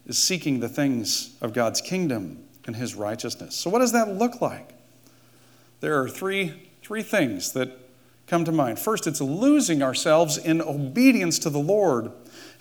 is 0.05 0.17
seeking 0.17 0.59
the 0.59 0.70
things 0.70 1.36
of 1.41 1.53
God's 1.53 1.82
kingdom 1.82 2.43
and 2.65 2.76
his 2.76 2.95
righteousness. 2.95 3.55
So, 3.55 3.70
what 3.70 3.80
does 3.80 3.93
that 3.93 4.09
look 4.09 4.41
like? 4.41 4.74
There 5.82 6.01
are 6.01 6.09
three, 6.09 6.69
three 6.82 7.03
things 7.03 7.53
that 7.53 7.71
come 8.27 8.45
to 8.45 8.51
mind. 8.51 8.77
First, 8.77 9.07
it's 9.07 9.21
losing 9.21 9.82
ourselves 9.82 10.38
in 10.38 10.61
obedience 10.61 11.39
to 11.39 11.49
the 11.49 11.59
Lord. 11.59 12.11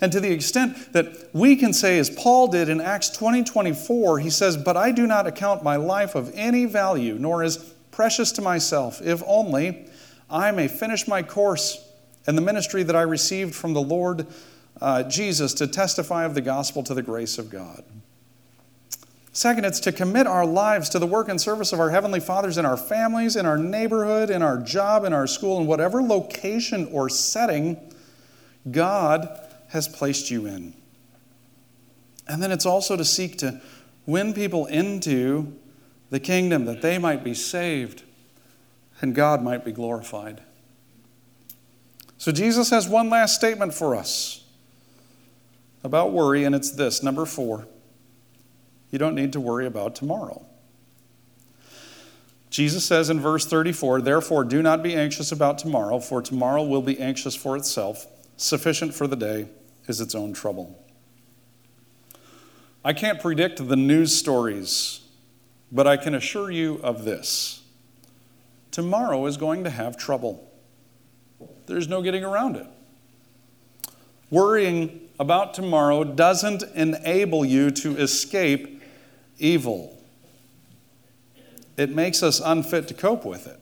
And 0.01 0.11
to 0.11 0.19
the 0.19 0.31
extent 0.31 0.93
that 0.93 1.29
we 1.33 1.55
can 1.55 1.73
say, 1.73 1.99
as 1.99 2.09
Paul 2.09 2.47
did 2.47 2.69
in 2.69 2.81
Acts 2.81 3.09
20 3.09 3.43
24, 3.43 4.19
he 4.19 4.29
says, 4.29 4.57
But 4.57 4.77
I 4.77 4.91
do 4.91 5.05
not 5.05 5.27
account 5.27 5.63
my 5.63 5.75
life 5.75 6.15
of 6.15 6.31
any 6.33 6.65
value, 6.65 7.17
nor 7.19 7.43
as 7.43 7.57
precious 7.91 8.31
to 8.33 8.41
myself, 8.41 9.01
if 9.01 9.21
only 9.27 9.85
I 10.29 10.51
may 10.51 10.67
finish 10.67 11.07
my 11.07 11.21
course 11.21 11.85
and 12.25 12.37
the 12.37 12.41
ministry 12.41 12.83
that 12.83 12.95
I 12.95 13.01
received 13.01 13.53
from 13.53 13.73
the 13.73 13.81
Lord 13.81 14.27
uh, 14.81 15.03
Jesus 15.03 15.53
to 15.55 15.67
testify 15.67 16.25
of 16.25 16.33
the 16.33 16.41
gospel 16.41 16.83
to 16.83 16.93
the 16.93 17.01
grace 17.01 17.37
of 17.37 17.49
God. 17.49 17.83
Second, 19.31 19.65
it's 19.65 19.79
to 19.81 19.91
commit 19.91 20.25
our 20.25 20.45
lives 20.45 20.89
to 20.89 20.99
the 20.99 21.05
work 21.05 21.29
and 21.29 21.39
service 21.39 21.71
of 21.71 21.79
our 21.79 21.91
Heavenly 21.91 22.19
Fathers 22.19 22.57
in 22.57 22.65
our 22.65 22.77
families, 22.77 23.35
in 23.35 23.45
our 23.45 23.57
neighborhood, 23.57 24.29
in 24.29 24.41
our 24.41 24.57
job, 24.57 25.05
in 25.05 25.13
our 25.13 25.27
school, 25.27 25.59
in 25.59 25.67
whatever 25.67 26.01
location 26.01 26.87
or 26.91 27.09
setting 27.09 27.77
God 28.71 29.29
has 29.69 29.87
placed 29.87 30.31
you 30.31 30.47
in. 30.47 30.73
And 32.27 32.41
then 32.41 32.51
it's 32.51 32.65
also 32.65 32.97
to 32.97 33.05
seek 33.05 33.37
to 33.39 33.61
win 34.05 34.33
people 34.33 34.65
into 34.65 35.53
the 36.09 36.19
kingdom 36.19 36.65
that 36.65 36.81
they 36.81 36.97
might 36.97 37.23
be 37.23 37.33
saved 37.35 38.03
and 39.01 39.13
God 39.13 39.43
might 39.43 39.63
be 39.63 39.71
glorified. 39.71 40.41
So 42.17 42.31
Jesus 42.31 42.69
has 42.71 42.87
one 42.87 43.09
last 43.09 43.35
statement 43.35 43.73
for 43.73 43.95
us 43.95 44.43
about 45.83 46.11
worry, 46.11 46.43
and 46.43 46.53
it's 46.53 46.71
this 46.71 47.01
number 47.01 47.25
four 47.25 47.67
you 48.91 48.99
don't 48.99 49.15
need 49.15 49.33
to 49.33 49.39
worry 49.39 49.65
about 49.65 49.95
tomorrow. 49.95 50.45
Jesus 52.49 52.83
says 52.83 53.09
in 53.09 53.19
verse 53.19 53.45
34, 53.45 54.01
Therefore, 54.01 54.43
do 54.43 54.61
not 54.61 54.81
be 54.81 54.95
anxious 54.95 55.31
about 55.31 55.59
tomorrow, 55.59 55.99
for 55.99 56.21
tomorrow 56.21 56.63
will 56.63 56.81
be 56.81 56.99
anxious 56.99 57.35
for 57.35 57.55
itself. 57.55 58.07
Sufficient 58.37 58.93
for 58.93 59.05
the 59.05 59.15
day 59.15 59.47
is 59.87 60.01
its 60.01 60.15
own 60.15 60.33
trouble. 60.33 60.83
I 62.83 62.93
can't 62.93 63.21
predict 63.21 63.67
the 63.67 63.75
news 63.75 64.17
stories, 64.17 65.01
but 65.71 65.85
I 65.85 65.97
can 65.97 66.15
assure 66.15 66.49
you 66.49 66.79
of 66.81 67.03
this 67.05 67.59
tomorrow 68.71 69.25
is 69.25 69.35
going 69.35 69.63
to 69.65 69.69
have 69.69 69.97
trouble. 69.97 70.49
There's 71.65 71.87
no 71.87 72.01
getting 72.01 72.23
around 72.23 72.55
it. 72.55 72.67
Worrying 74.29 75.01
about 75.19 75.53
tomorrow 75.53 76.03
doesn't 76.03 76.63
enable 76.75 77.43
you 77.43 77.71
to 77.71 77.97
escape 77.97 78.78
evil, 79.39 79.97
it 81.77 81.89
makes 81.89 82.21
us 82.21 82.41
unfit 82.43 82.87
to 82.89 82.93
cope 82.93 83.25
with 83.25 83.47
it. 83.47 83.59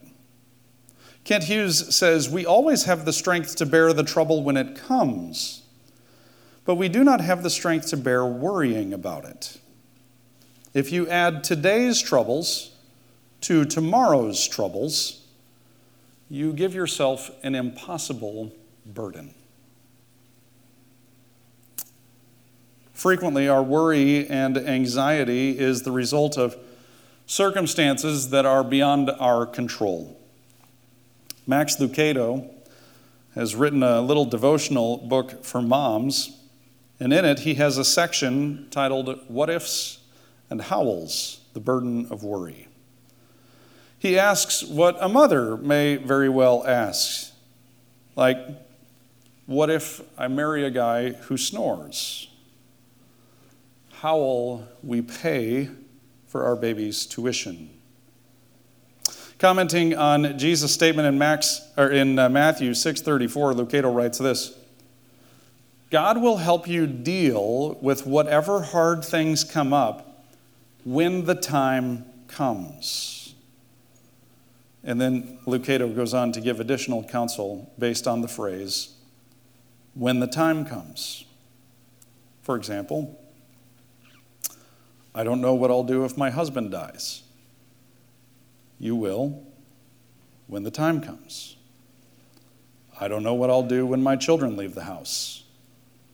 Kent 1.24 1.44
Hughes 1.44 1.94
says, 1.96 2.30
We 2.30 2.46
always 2.46 2.86
have 2.86 3.06
the 3.06 3.14
strength 3.14 3.56
to 3.58 3.66
bear 3.66 3.92
the 3.94 4.04
trouble 4.04 4.44
when 4.44 4.58
it 4.58 4.76
comes, 4.76 5.64
but 6.66 6.76
we 6.76 6.90
do 6.90 7.04
not 7.04 7.22
have 7.22 7.44
the 7.44 7.50
strength 7.50 7.88
to 7.88 7.98
bear 7.98 8.26
worrying 8.26 8.94
about 8.94 9.26
it. 9.26 9.60
If 10.74 10.92
you 10.92 11.08
add 11.10 11.44
today's 11.44 12.02
troubles 12.02 12.72
to 13.42 13.66
tomorrow's 13.66 14.48
troubles, 14.48 15.22
you 16.30 16.54
give 16.54 16.74
yourself 16.74 17.32
an 17.44 17.56
impossible 17.56 18.54
burden. 18.86 19.34
Frequently, 22.98 23.48
our 23.48 23.62
worry 23.62 24.28
and 24.28 24.58
anxiety 24.58 25.60
is 25.60 25.84
the 25.84 25.92
result 25.92 26.36
of 26.36 26.58
circumstances 27.28 28.32
that 28.32 28.44
are 28.44 28.64
beyond 28.64 29.12
our 29.20 29.46
control. 29.46 30.20
Max 31.46 31.76
Lucado 31.76 32.50
has 33.36 33.54
written 33.54 33.84
a 33.84 34.02
little 34.02 34.26
devotional 34.26 34.98
book 34.98 35.46
for 35.46 35.62
moms, 35.62 36.40
and 37.00 37.14
in 37.14 37.24
it 37.24 37.42
he 37.42 37.54
has 37.54 37.78
a 37.78 37.86
section 37.86 38.66
titled 38.72 39.20
What 39.28 39.52
Ifs 39.52 40.00
and 40.50 40.60
Howls 40.60 41.42
The 41.54 41.60
Burden 41.60 42.08
of 42.10 42.24
Worry. 42.24 42.68
He 44.00 44.18
asks 44.18 44.64
what 44.64 44.98
a 45.00 45.08
mother 45.08 45.56
may 45.56 45.98
very 45.98 46.30
well 46.30 46.66
ask, 46.66 47.32
like, 48.16 48.40
What 49.46 49.70
if 49.70 50.02
I 50.18 50.28
marry 50.28 50.66
a 50.66 50.72
guy 50.72 51.12
who 51.12 51.38
snores? 51.38 52.30
How 54.02 54.18
will 54.18 54.68
we 54.84 55.02
pay 55.02 55.70
for 56.28 56.44
our 56.44 56.56
baby's 56.56 57.08
tuition? 57.08 57.72
Commenting 59.40 59.96
on 59.96 60.38
Jesus' 60.38 60.72
statement 60.72 61.08
in, 61.08 61.18
Max, 61.18 61.62
or 61.76 61.90
in 61.90 62.20
uh, 62.20 62.30
Matthew 62.30 62.72
6:34, 62.72 63.56
Lucado 63.56 63.92
writes 63.94 64.20
this: 64.20 64.56
God 65.90 66.22
will 66.22 66.38
help 66.38 66.68
you 66.68 66.86
deal 66.86 67.74
with 67.82 68.06
whatever 68.06 68.62
hard 68.62 69.04
things 69.04 69.44
come 69.44 69.74
up 69.74 70.24
when 70.86 71.26
the 71.26 71.34
time 71.34 72.06
comes. 72.28 73.34
And 74.84 75.02
then 75.02 75.40
Lucado 75.48 75.94
goes 75.96 76.14
on 76.14 76.32
to 76.34 76.40
give 76.40 76.60
additional 76.60 77.04
counsel 77.04 77.74
based 77.80 78.08
on 78.08 78.22
the 78.22 78.28
phrase, 78.28 78.94
when 79.96 80.20
the 80.20 80.28
time 80.28 80.66
comes. 80.66 81.26
For 82.44 82.56
example, 82.56 83.20
I 85.18 85.24
don't 85.24 85.42
know 85.42 85.56
what 85.56 85.72
I'll 85.72 85.84
do 85.84 86.06
if 86.06 86.16
my 86.16 86.30
husband 86.30 86.70
dies. 86.70 87.24
You 88.78 88.96
will 88.96 89.44
when 90.46 90.62
the 90.62 90.70
time 90.70 91.02
comes. 91.02 91.56
I 93.02 93.08
don't 93.08 93.24
know 93.24 93.34
what 93.34 93.50
I'll 93.50 93.64
do 93.64 93.84
when 93.84 94.04
my 94.04 94.16
children 94.16 94.56
leave 94.56 94.76
the 94.76 94.84
house. 94.84 95.44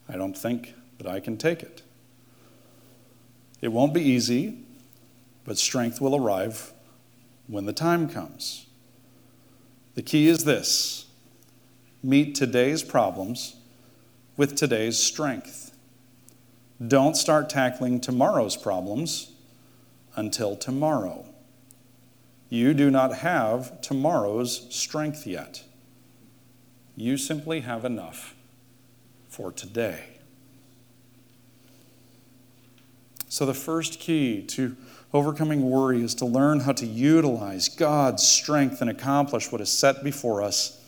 I 0.08 0.16
don't 0.16 0.38
think 0.38 0.74
that 1.00 1.08
I 1.08 1.20
can 1.20 1.36
take 1.36 1.62
it. 1.62 1.82
It 3.60 3.74
won't 3.74 3.94
be 3.94 4.02
easy, 4.02 4.60
but 5.44 5.58
strength 5.58 6.00
will 6.00 6.16
arrive 6.16 6.72
when 7.48 7.66
the 7.66 7.74
time 7.74 8.08
comes. 8.08 8.68
The 9.96 10.02
key 10.02 10.30
is 10.30 10.46
this 10.46 11.08
meet 12.02 12.36
today's 12.36 12.84
problems 12.84 13.58
with 14.38 14.56
today's 14.56 14.98
strength. 14.98 15.63
Don't 16.88 17.16
start 17.16 17.50
tackling 17.50 18.00
tomorrow's 18.00 18.58
problems 18.58 19.32
until 20.16 20.56
tomorrow. 20.56 21.26
You 22.50 22.74
do 22.74 22.92
not 22.92 23.18
have 23.18 23.82
tomorrow's 23.82 24.68
strength 24.74 25.26
yet. 25.26 25.64
You 26.96 27.18
simply 27.18 27.62
have 27.62 27.86
enough 27.86 28.36
for 29.28 29.52
today. 29.52 30.04
So, 33.28 33.46
the 33.48 33.56
first 33.56 34.00
key 34.00 34.44
to 34.44 34.76
Overcoming 35.14 35.70
worry 35.70 36.04
is 36.04 36.16
to 36.16 36.26
learn 36.26 36.62
how 36.62 36.72
to 36.72 36.88
utilize 36.88 37.70
God's 37.70 38.24
strength 38.24 38.82
and 38.82 38.90
accomplish 38.90 39.52
what 39.52 39.62
is 39.62 39.70
set 39.70 40.04
before 40.04 40.42
us 40.42 40.82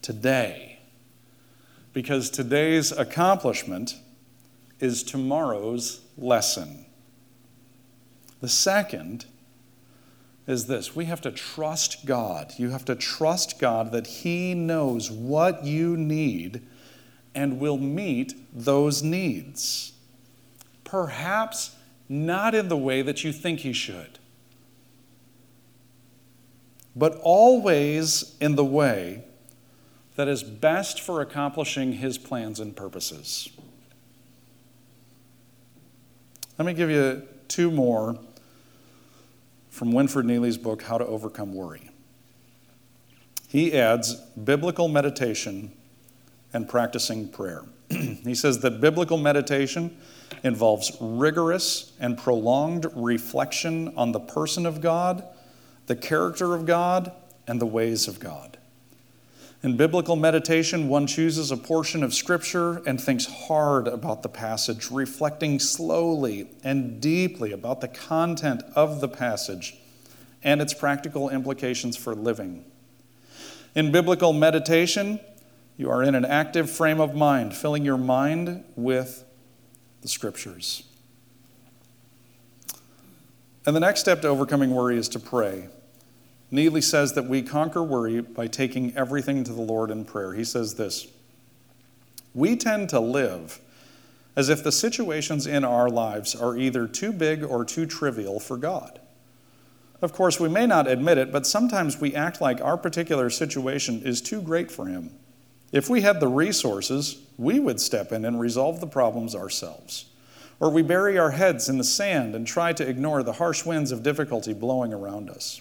today. 0.00 0.78
Because 1.92 2.30
today's 2.30 2.92
accomplishment 2.92 3.96
is 4.80 5.02
tomorrow's 5.02 6.00
lesson. 6.16 6.86
The 8.40 8.48
second 8.48 9.26
is 10.46 10.66
this 10.66 10.94
we 10.94 11.06
have 11.06 11.20
to 11.22 11.30
trust 11.30 12.04
God. 12.04 12.52
You 12.58 12.70
have 12.70 12.84
to 12.86 12.94
trust 12.94 13.58
God 13.58 13.92
that 13.92 14.06
He 14.06 14.54
knows 14.54 15.10
what 15.10 15.64
you 15.64 15.96
need 15.96 16.62
and 17.34 17.58
will 17.58 17.78
meet 17.78 18.34
those 18.52 19.02
needs. 19.02 19.92
Perhaps 20.84 21.74
not 22.08 22.54
in 22.54 22.68
the 22.68 22.76
way 22.76 23.02
that 23.02 23.24
you 23.24 23.32
think 23.32 23.60
he 23.60 23.72
should, 23.72 24.18
but 26.94 27.18
always 27.22 28.36
in 28.40 28.54
the 28.56 28.64
way 28.64 29.24
that 30.16 30.28
is 30.28 30.42
best 30.42 31.00
for 31.00 31.20
accomplishing 31.20 31.94
his 31.94 32.18
plans 32.18 32.60
and 32.60 32.76
purposes. 32.76 33.48
Let 36.58 36.66
me 36.66 36.74
give 36.74 36.90
you 36.90 37.22
two 37.48 37.70
more 37.70 38.16
from 39.70 39.92
Winfred 39.92 40.24
Neely's 40.24 40.56
book, 40.56 40.82
How 40.82 40.98
to 40.98 41.06
Overcome 41.06 41.52
Worry. 41.52 41.90
He 43.48 43.76
adds 43.76 44.14
biblical 44.14 44.86
meditation 44.86 45.72
and 46.52 46.68
practicing 46.68 47.28
prayer. 47.28 47.62
he 47.90 48.36
says 48.36 48.60
that 48.60 48.80
biblical 48.80 49.18
meditation 49.18 49.96
involves 50.44 50.96
rigorous 51.00 51.92
and 51.98 52.16
prolonged 52.16 52.86
reflection 52.94 53.92
on 53.96 54.12
the 54.12 54.20
person 54.20 54.64
of 54.64 54.80
God, 54.80 55.24
the 55.86 55.96
character 55.96 56.54
of 56.54 56.66
God, 56.66 57.10
and 57.48 57.60
the 57.60 57.66
ways 57.66 58.06
of 58.06 58.20
God. 58.20 58.53
In 59.64 59.78
biblical 59.78 60.14
meditation, 60.14 60.88
one 60.90 61.06
chooses 61.06 61.50
a 61.50 61.56
portion 61.56 62.02
of 62.02 62.12
Scripture 62.12 62.82
and 62.86 63.00
thinks 63.00 63.24
hard 63.24 63.88
about 63.88 64.22
the 64.22 64.28
passage, 64.28 64.90
reflecting 64.90 65.58
slowly 65.58 66.50
and 66.62 67.00
deeply 67.00 67.50
about 67.50 67.80
the 67.80 67.88
content 67.88 68.62
of 68.76 69.00
the 69.00 69.08
passage 69.08 69.74
and 70.42 70.60
its 70.60 70.74
practical 70.74 71.30
implications 71.30 71.96
for 71.96 72.14
living. 72.14 72.66
In 73.74 73.90
biblical 73.90 74.34
meditation, 74.34 75.18
you 75.78 75.88
are 75.88 76.02
in 76.02 76.14
an 76.14 76.26
active 76.26 76.70
frame 76.70 77.00
of 77.00 77.14
mind, 77.14 77.56
filling 77.56 77.86
your 77.86 77.96
mind 77.96 78.64
with 78.76 79.24
the 80.02 80.08
scriptures. 80.08 80.82
And 83.64 83.74
the 83.74 83.80
next 83.80 84.00
step 84.00 84.20
to 84.20 84.28
overcoming 84.28 84.72
worry 84.72 84.98
is 84.98 85.08
to 85.08 85.18
pray. 85.18 85.68
Neely 86.54 86.82
says 86.82 87.14
that 87.14 87.24
we 87.24 87.42
conquer 87.42 87.82
worry 87.82 88.20
by 88.20 88.46
taking 88.46 88.96
everything 88.96 89.42
to 89.42 89.52
the 89.52 89.60
Lord 89.60 89.90
in 89.90 90.04
prayer. 90.04 90.34
He 90.34 90.44
says 90.44 90.76
this 90.76 91.08
We 92.32 92.54
tend 92.54 92.90
to 92.90 93.00
live 93.00 93.58
as 94.36 94.48
if 94.48 94.62
the 94.62 94.70
situations 94.70 95.48
in 95.48 95.64
our 95.64 95.90
lives 95.90 96.32
are 96.32 96.56
either 96.56 96.86
too 96.86 97.12
big 97.12 97.42
or 97.42 97.64
too 97.64 97.86
trivial 97.86 98.38
for 98.38 98.56
God. 98.56 99.00
Of 100.00 100.12
course, 100.12 100.38
we 100.38 100.48
may 100.48 100.64
not 100.64 100.86
admit 100.86 101.18
it, 101.18 101.32
but 101.32 101.44
sometimes 101.44 102.00
we 102.00 102.14
act 102.14 102.40
like 102.40 102.60
our 102.60 102.76
particular 102.76 103.30
situation 103.30 104.02
is 104.04 104.20
too 104.20 104.40
great 104.40 104.70
for 104.70 104.86
Him. 104.86 105.10
If 105.72 105.90
we 105.90 106.02
had 106.02 106.20
the 106.20 106.28
resources, 106.28 107.18
we 107.36 107.58
would 107.58 107.80
step 107.80 108.12
in 108.12 108.24
and 108.24 108.38
resolve 108.38 108.78
the 108.78 108.86
problems 108.86 109.34
ourselves. 109.34 110.04
Or 110.60 110.70
we 110.70 110.82
bury 110.82 111.18
our 111.18 111.32
heads 111.32 111.68
in 111.68 111.78
the 111.78 111.84
sand 111.84 112.36
and 112.36 112.46
try 112.46 112.72
to 112.74 112.88
ignore 112.88 113.24
the 113.24 113.32
harsh 113.32 113.64
winds 113.64 113.90
of 113.90 114.04
difficulty 114.04 114.52
blowing 114.52 114.92
around 114.92 115.28
us. 115.28 115.60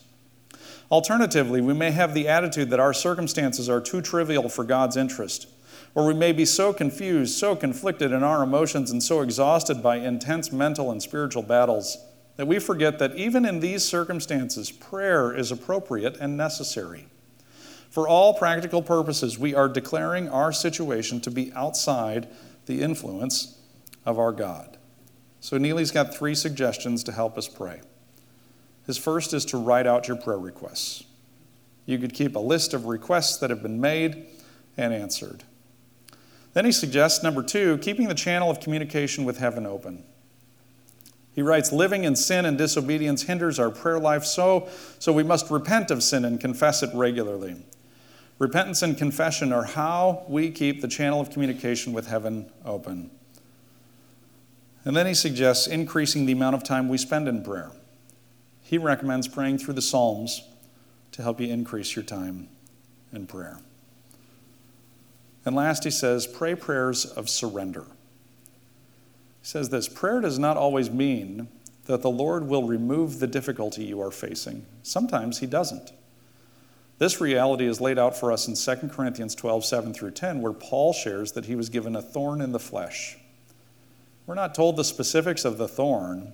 Alternatively, 0.94 1.60
we 1.60 1.74
may 1.74 1.90
have 1.92 2.14
the 2.14 2.28
attitude 2.28 2.70
that 2.70 2.80
our 2.80 2.94
circumstances 2.94 3.68
are 3.68 3.82
too 3.82 4.00
trivial 4.00 4.48
for 4.48 4.64
God's 4.64 4.96
interest 4.96 5.48
or 5.96 6.06
we 6.06 6.14
may 6.14 6.32
be 6.32 6.46
so 6.46 6.74
confused, 6.74 7.38
so 7.38 7.56
conflicted 7.56 8.12
in 8.12 8.24
our 8.24 8.44
emotions, 8.44 8.92
and 8.92 9.02
so 9.02 9.22
exhausted 9.22 9.84
by 9.84 9.98
intense 9.98 10.52
mental 10.52 10.92
and 10.92 11.02
spiritual 11.02 11.44
battles 11.44 11.98
that 12.36 12.48
we 12.48 12.58
forget 12.58 12.98
that 12.98 13.16
even 13.16 13.46
in 13.46 13.60
these 13.60 13.84
circumstances, 13.84 14.72
prayer 14.72 15.36
is 15.36 15.52
appropriate 15.52 16.18
and 16.18 16.36
necessary. 16.36 17.06
For 17.92 18.08
all 18.08 18.34
practical 18.34 18.82
purposes, 18.82 19.38
we 19.38 19.54
are 19.54 19.70
declaring 19.70 20.28
our 20.30 20.52
situation 20.52 21.22
to 21.22 21.32
be 21.32 21.54
outside 21.54 22.28
the 22.66 22.82
influence 22.82 23.60
of 24.04 24.18
our 24.18 24.32
God. 24.32 24.78
So, 25.40 25.60
Neely's 25.60 25.92
got 25.92 26.16
three 26.16 26.34
suggestions 26.34 27.04
to 27.04 27.12
help 27.12 27.38
us 27.38 27.48
pray. 27.48 27.82
His 28.86 28.98
first 28.98 29.34
is 29.34 29.46
to 29.46 29.58
write 29.58 29.88
out 29.88 30.08
your 30.08 30.18
prayer 30.18 30.38
requests. 30.38 31.04
You 31.86 31.98
could 31.98 32.14
keep 32.14 32.36
a 32.36 32.40
list 32.40 32.74
of 32.74 32.86
requests 32.86 33.38
that 33.38 33.50
have 33.50 33.62
been 33.62 33.80
made 33.80 34.26
and 34.78 34.94
answered. 34.94 35.44
Then 36.54 36.66
he 36.66 36.72
suggests, 36.72 37.24
number 37.24 37.44
two, 37.44 37.78
keeping 37.80 38.08
the 38.08 38.14
channel 38.14 38.50
of 38.50 38.60
communication 38.60 39.26
with 39.26 39.38
heaven 39.38 39.66
open. 39.66 40.04
He 41.34 41.42
writes, 41.42 41.72
Living 41.72 42.04
in 42.04 42.16
sin 42.16 42.46
and 42.46 42.58
disobedience 42.58 43.24
hinders 43.24 43.58
our 43.60 43.72
prayer 43.72 44.00
life 44.00 44.24
so, 44.24 44.70
so 45.00 45.12
we 45.12 45.24
must 45.24 45.50
repent 45.50 45.90
of 45.90 46.04
sin 46.04 46.26
and 46.26 46.40
confess 46.40 46.84
it 46.84 46.92
regularly. 46.94 47.56
Repentance 48.40 48.82
and 48.82 48.98
confession 48.98 49.52
are 49.52 49.64
how 49.64 50.26
we 50.28 50.52
keep 50.52 50.82
the 50.82 50.88
channel 50.88 51.20
of 51.20 51.32
communication 51.32 51.94
with 51.94 52.08
heaven 52.08 52.52
open. 52.66 53.10
And 54.86 54.96
then 54.96 55.06
he 55.06 55.14
suggests 55.14 55.66
increasing 55.66 56.26
the 56.26 56.34
amount 56.34 56.56
of 56.56 56.64
time 56.64 56.90
we 56.90 56.98
spend 56.98 57.28
in 57.28 57.44
prayer. 57.44 57.72
He 58.64 58.78
recommends 58.78 59.28
praying 59.28 59.60
through 59.60 59.76
the 59.76 59.82
Psalms 59.82 60.42
to 61.12 61.22
help 61.22 61.40
you 61.40 61.48
increase 61.48 61.96
your 61.96 62.04
time 62.04 62.48
in 63.12 63.28
prayer. 63.28 63.60
And 65.46 65.56
last, 65.56 65.84
he 65.84 65.92
says, 65.92 66.26
pray 66.26 66.56
prayers 66.56 67.06
of 67.06 67.30
surrender. 67.30 67.84
He 69.42 69.48
says 69.48 69.70
this 69.70 69.90
prayer 69.90 70.22
does 70.22 70.40
not 70.40 70.58
always 70.58 70.90
mean 70.90 71.50
that 71.86 72.02
the 72.02 72.10
Lord 72.10 72.48
will 72.48 72.64
remove 72.64 73.20
the 73.20 73.28
difficulty 73.28 73.84
you 73.84 74.02
are 74.02 74.12
facing. 74.12 74.66
Sometimes 74.84 75.40
he 75.40 75.46
doesn't. 75.46 75.92
This 76.98 77.20
reality 77.20 77.66
is 77.66 77.82
laid 77.82 78.00
out 78.00 78.18
for 78.18 78.32
us 78.32 78.48
in 78.48 78.56
2 78.56 78.88
Corinthians 78.88 79.36
12, 79.36 79.66
7 79.66 79.94
through 79.94 80.12
10, 80.12 80.42
where 80.42 80.54
Paul 80.54 80.94
shares 80.94 81.34
that 81.34 81.46
he 81.46 81.56
was 81.56 81.68
given 81.68 81.96
a 81.96 82.02
thorn 82.02 82.40
in 82.40 82.54
the 82.54 82.60
flesh. 82.60 83.18
We're 84.26 84.36
not 84.36 84.56
told 84.56 84.78
the 84.78 84.86
specifics 84.86 85.44
of 85.44 85.58
the 85.58 85.68
thorn, 85.68 86.34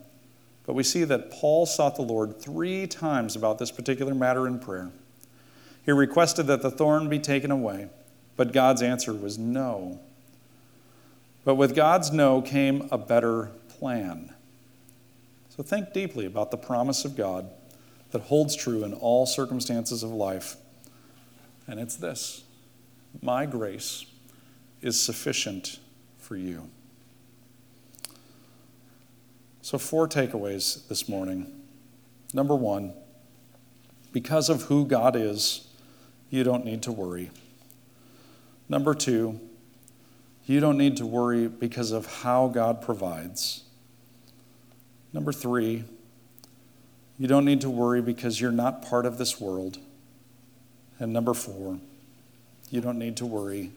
but 0.69 0.75
we 0.75 0.83
see 0.83 1.03
that 1.03 1.31
Paul 1.31 1.65
sought 1.65 1.95
the 1.95 2.03
Lord 2.03 2.39
three 2.39 2.85
times 2.85 3.35
about 3.35 3.57
this 3.57 3.71
particular 3.71 4.13
matter 4.13 4.45
in 4.45 4.59
prayer. 4.59 4.91
He 5.83 5.91
requested 5.91 6.45
that 6.45 6.61
the 6.61 6.69
thorn 6.69 7.09
be 7.09 7.17
taken 7.17 7.49
away. 7.49 7.89
But 8.35 8.53
God's 8.53 8.83
answer 8.83 9.11
was 9.11 9.39
no. 9.39 9.99
But 11.43 11.55
with 11.55 11.75
God's 11.75 12.11
no 12.11 12.43
came 12.43 12.87
a 12.91 12.99
better 12.99 13.49
plan. 13.79 14.31
So 15.49 15.63
think 15.63 15.91
deeply 15.91 16.27
about 16.27 16.51
the 16.51 16.57
promise 16.57 17.03
of 17.03 17.17
God 17.17 17.49
that 18.11 18.21
holds 18.21 18.55
true 18.55 18.83
in 18.83 18.93
all 18.93 19.25
circumstances 19.25 20.03
of 20.03 20.11
life. 20.11 20.55
And 21.65 21.79
it's 21.79 21.95
this 21.95 22.43
My 23.23 23.47
grace 23.47 24.05
is 24.83 24.99
sufficient 24.99 25.79
for 26.19 26.35
you. 26.35 26.69
So, 29.69 29.77
four 29.77 30.07
takeaways 30.07 30.87
this 30.87 31.07
morning. 31.07 31.45
Number 32.33 32.55
one, 32.55 32.91
because 34.11 34.49
of 34.49 34.63
who 34.63 34.83
God 34.83 35.15
is, 35.15 35.67
you 36.31 36.43
don't 36.43 36.65
need 36.65 36.81
to 36.81 36.91
worry. 36.91 37.29
Number 38.67 38.95
two, 38.95 39.39
you 40.47 40.59
don't 40.59 40.75
need 40.75 40.97
to 40.97 41.05
worry 41.05 41.47
because 41.47 41.91
of 41.91 42.21
how 42.23 42.47
God 42.47 42.81
provides. 42.81 43.61
Number 45.13 45.31
three, 45.31 45.83
you 47.19 47.27
don't 47.27 47.45
need 47.45 47.61
to 47.61 47.69
worry 47.69 48.01
because 48.01 48.41
you're 48.41 48.51
not 48.51 48.81
part 48.81 49.05
of 49.05 49.19
this 49.19 49.39
world. 49.39 49.77
And 50.97 51.13
number 51.13 51.35
four, 51.35 51.79
you 52.71 52.81
don't 52.81 52.97
need 52.97 53.17
to 53.17 53.25
worry 53.27 53.69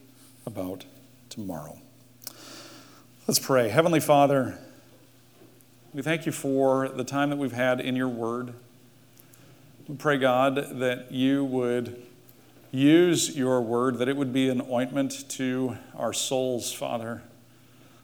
about 0.47 0.87
tomorrow. 1.29 1.79
Let's 3.29 3.39
pray. 3.39 3.69
Heavenly 3.69 4.01
Father, 4.01 4.59
we 5.95 6.01
thank 6.01 6.25
you 6.25 6.33
for 6.33 6.89
the 6.89 7.05
time 7.05 7.29
that 7.29 7.37
we've 7.37 7.53
had 7.53 7.79
in 7.79 7.95
your 7.95 8.09
word. 8.09 8.55
We 9.87 9.97
pray, 9.97 10.17
God, 10.17 10.81
that 10.81 11.13
you 11.13 11.45
would 11.45 12.03
use 12.71 13.37
your 13.37 13.61
word, 13.61 13.99
that 13.99 14.09
it 14.09 14.17
would 14.17 14.33
be 14.33 14.49
an 14.49 14.63
ointment 14.71 15.29
to 15.31 15.77
our 15.95 16.15
souls, 16.15 16.73
Father. 16.73 17.23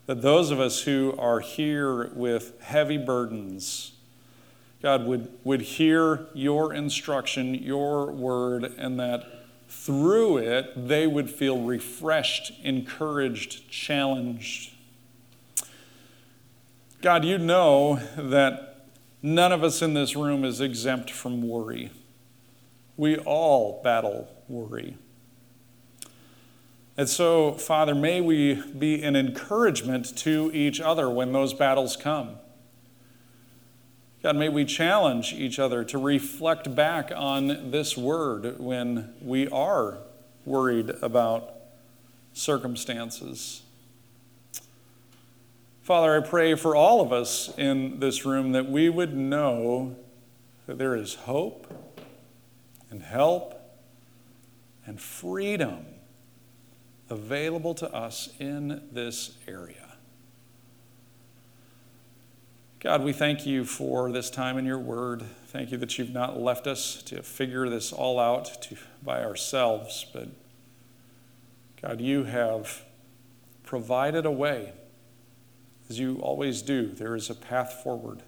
That 0.05 0.21
those 0.21 0.51
of 0.51 0.61
us 0.61 0.83
who 0.83 1.15
are 1.19 1.41
here 1.41 2.09
with 2.09 2.61
heavy 2.61 2.99
burdens, 2.99 3.93
God, 4.83 5.07
would, 5.07 5.29
would 5.43 5.63
hear 5.63 6.27
your 6.35 6.75
instruction, 6.75 7.55
your 7.55 8.13
word, 8.13 8.65
and 8.65 9.01
that 9.01 9.47
through 9.67 10.39
it 10.39 10.89
they 10.89 11.07
would 11.07 11.31
feel 11.31 11.63
refreshed, 11.63 12.53
encouraged, 12.63 13.71
challenged. 13.71 14.73
God, 17.01 17.25
you 17.25 17.39
know 17.39 18.01
that 18.17 18.87
none 19.23 19.53
of 19.53 19.63
us 19.63 19.83
in 19.83 19.95
this 19.95 20.17
room 20.17 20.45
is 20.45 20.61
exempt 20.61 21.13
from 21.13 21.47
worry. 21.47 21.93
We 22.97 23.17
all 23.19 23.81
battle 23.85 24.29
worry. 24.49 24.97
And 26.97 27.09
so, 27.09 27.53
Father, 27.53 27.95
may 27.95 28.21
we 28.21 28.61
be 28.77 29.01
an 29.05 29.15
encouragement 29.15 30.17
to 30.19 30.51
each 30.53 30.81
other 30.81 31.09
when 31.09 31.31
those 31.31 31.55
battles 31.55 31.97
come. 31.97 32.39
God, 34.21 34.35
may 34.35 34.49
we 34.49 34.65
challenge 34.65 35.33
each 35.33 35.61
other 35.61 35.85
to 35.85 35.99
reflect 35.99 36.75
back 36.75 37.13
on 37.15 37.71
this 37.71 37.97
word 37.97 38.59
when 38.59 39.15
we 39.23 39.47
are 39.51 39.99
worried 40.45 40.91
about 41.01 41.55
circumstances. 42.33 43.63
Father, 45.89 46.15
I 46.19 46.21
pray 46.21 46.55
for 46.55 46.77
all 46.77 47.01
of 47.01 47.15
us 47.15 47.51
in 47.57 47.99
this 47.99 48.27
room 48.27 48.53
that 48.53 48.69
we 48.69 48.91
would 48.91 49.17
know 49.17 49.97
that 50.67 50.77
there 50.77 50.95
is 50.95 51.15
hope 51.15 51.67
and 52.91 53.03
help 53.03 53.59
and 54.85 55.01
freedom 55.01 55.87
available 57.09 57.73
to 57.77 57.91
us 57.91 58.29
in 58.39 58.83
this 58.93 59.39
area. 59.49 59.95
God, 62.81 63.03
we 63.03 63.15
thank 63.15 63.47
you 63.47 63.65
for 63.65 64.13
this 64.13 64.29
time 64.29 64.59
in 64.59 64.67
your 64.67 64.79
word. 64.79 65.23
Thank 65.47 65.71
you 65.71 65.79
that 65.79 65.97
you've 65.97 66.13
not 66.13 66.39
left 66.39 66.67
us 66.67 67.03
to 67.05 67.23
figure 67.23 67.67
this 67.71 67.95
all 67.95 68.21
out 68.21 68.61
to, 68.65 68.77
by 69.03 69.25
ourselves, 69.25 70.05
but 70.13 70.29
God, 71.81 72.03
you 72.03 72.25
have 72.25 72.85
provided 73.65 74.27
a 74.27 74.31
way, 74.31 74.75
as 75.89 75.99
you 75.99 76.19
always 76.21 76.63
do. 76.63 76.89
There 76.89 77.15
is 77.15 77.31
a 77.31 77.35
path 77.35 77.81
forward. 77.83 78.23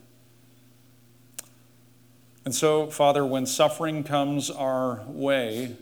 And 2.45 2.55
so, 2.55 2.87
Father, 2.89 3.25
when 3.25 3.45
suffering 3.47 4.03
comes 4.03 4.51
our 4.51 5.03
way, 5.07 5.77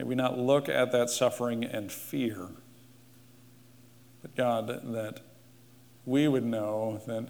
May 0.00 0.04
we 0.04 0.14
not 0.14 0.38
look 0.38 0.70
at 0.70 0.92
that 0.92 1.10
suffering 1.10 1.62
and 1.62 1.92
fear, 1.92 2.48
but 4.22 4.34
God, 4.34 4.68
that 4.94 5.20
we 6.06 6.26
would 6.26 6.44
know 6.44 7.02
that, 7.06 7.28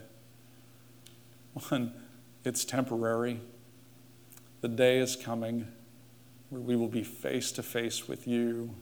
one, 1.68 1.92
it's 2.44 2.64
temporary. 2.64 3.40
The 4.60 4.68
day 4.68 4.98
is 4.98 5.16
coming 5.16 5.66
where 6.50 6.60
we 6.60 6.76
will 6.76 6.86
be 6.86 7.02
face 7.02 7.50
to 7.52 7.62
face 7.64 8.06
with 8.06 8.28
you. 8.28 8.74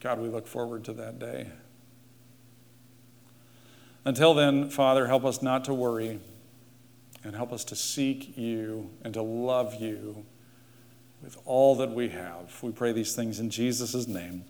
God, 0.00 0.18
we 0.18 0.28
look 0.28 0.46
forward 0.46 0.84
to 0.84 0.92
that 0.94 1.18
day. 1.18 1.48
Until 4.04 4.32
then, 4.32 4.70
Father, 4.70 5.06
help 5.06 5.24
us 5.24 5.42
not 5.42 5.66
to 5.66 5.74
worry 5.74 6.20
and 7.22 7.36
help 7.36 7.52
us 7.52 7.64
to 7.64 7.76
seek 7.76 8.36
you 8.36 8.90
and 9.04 9.12
to 9.12 9.22
love 9.22 9.74
you 9.74 10.24
with 11.22 11.36
all 11.44 11.76
that 11.76 11.90
we 11.90 12.08
have. 12.08 12.62
We 12.62 12.72
pray 12.72 12.92
these 12.92 13.14
things 13.14 13.40
in 13.40 13.50
Jesus' 13.50 14.06
name. 14.06 14.44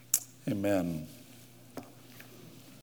Amen. 0.49 1.09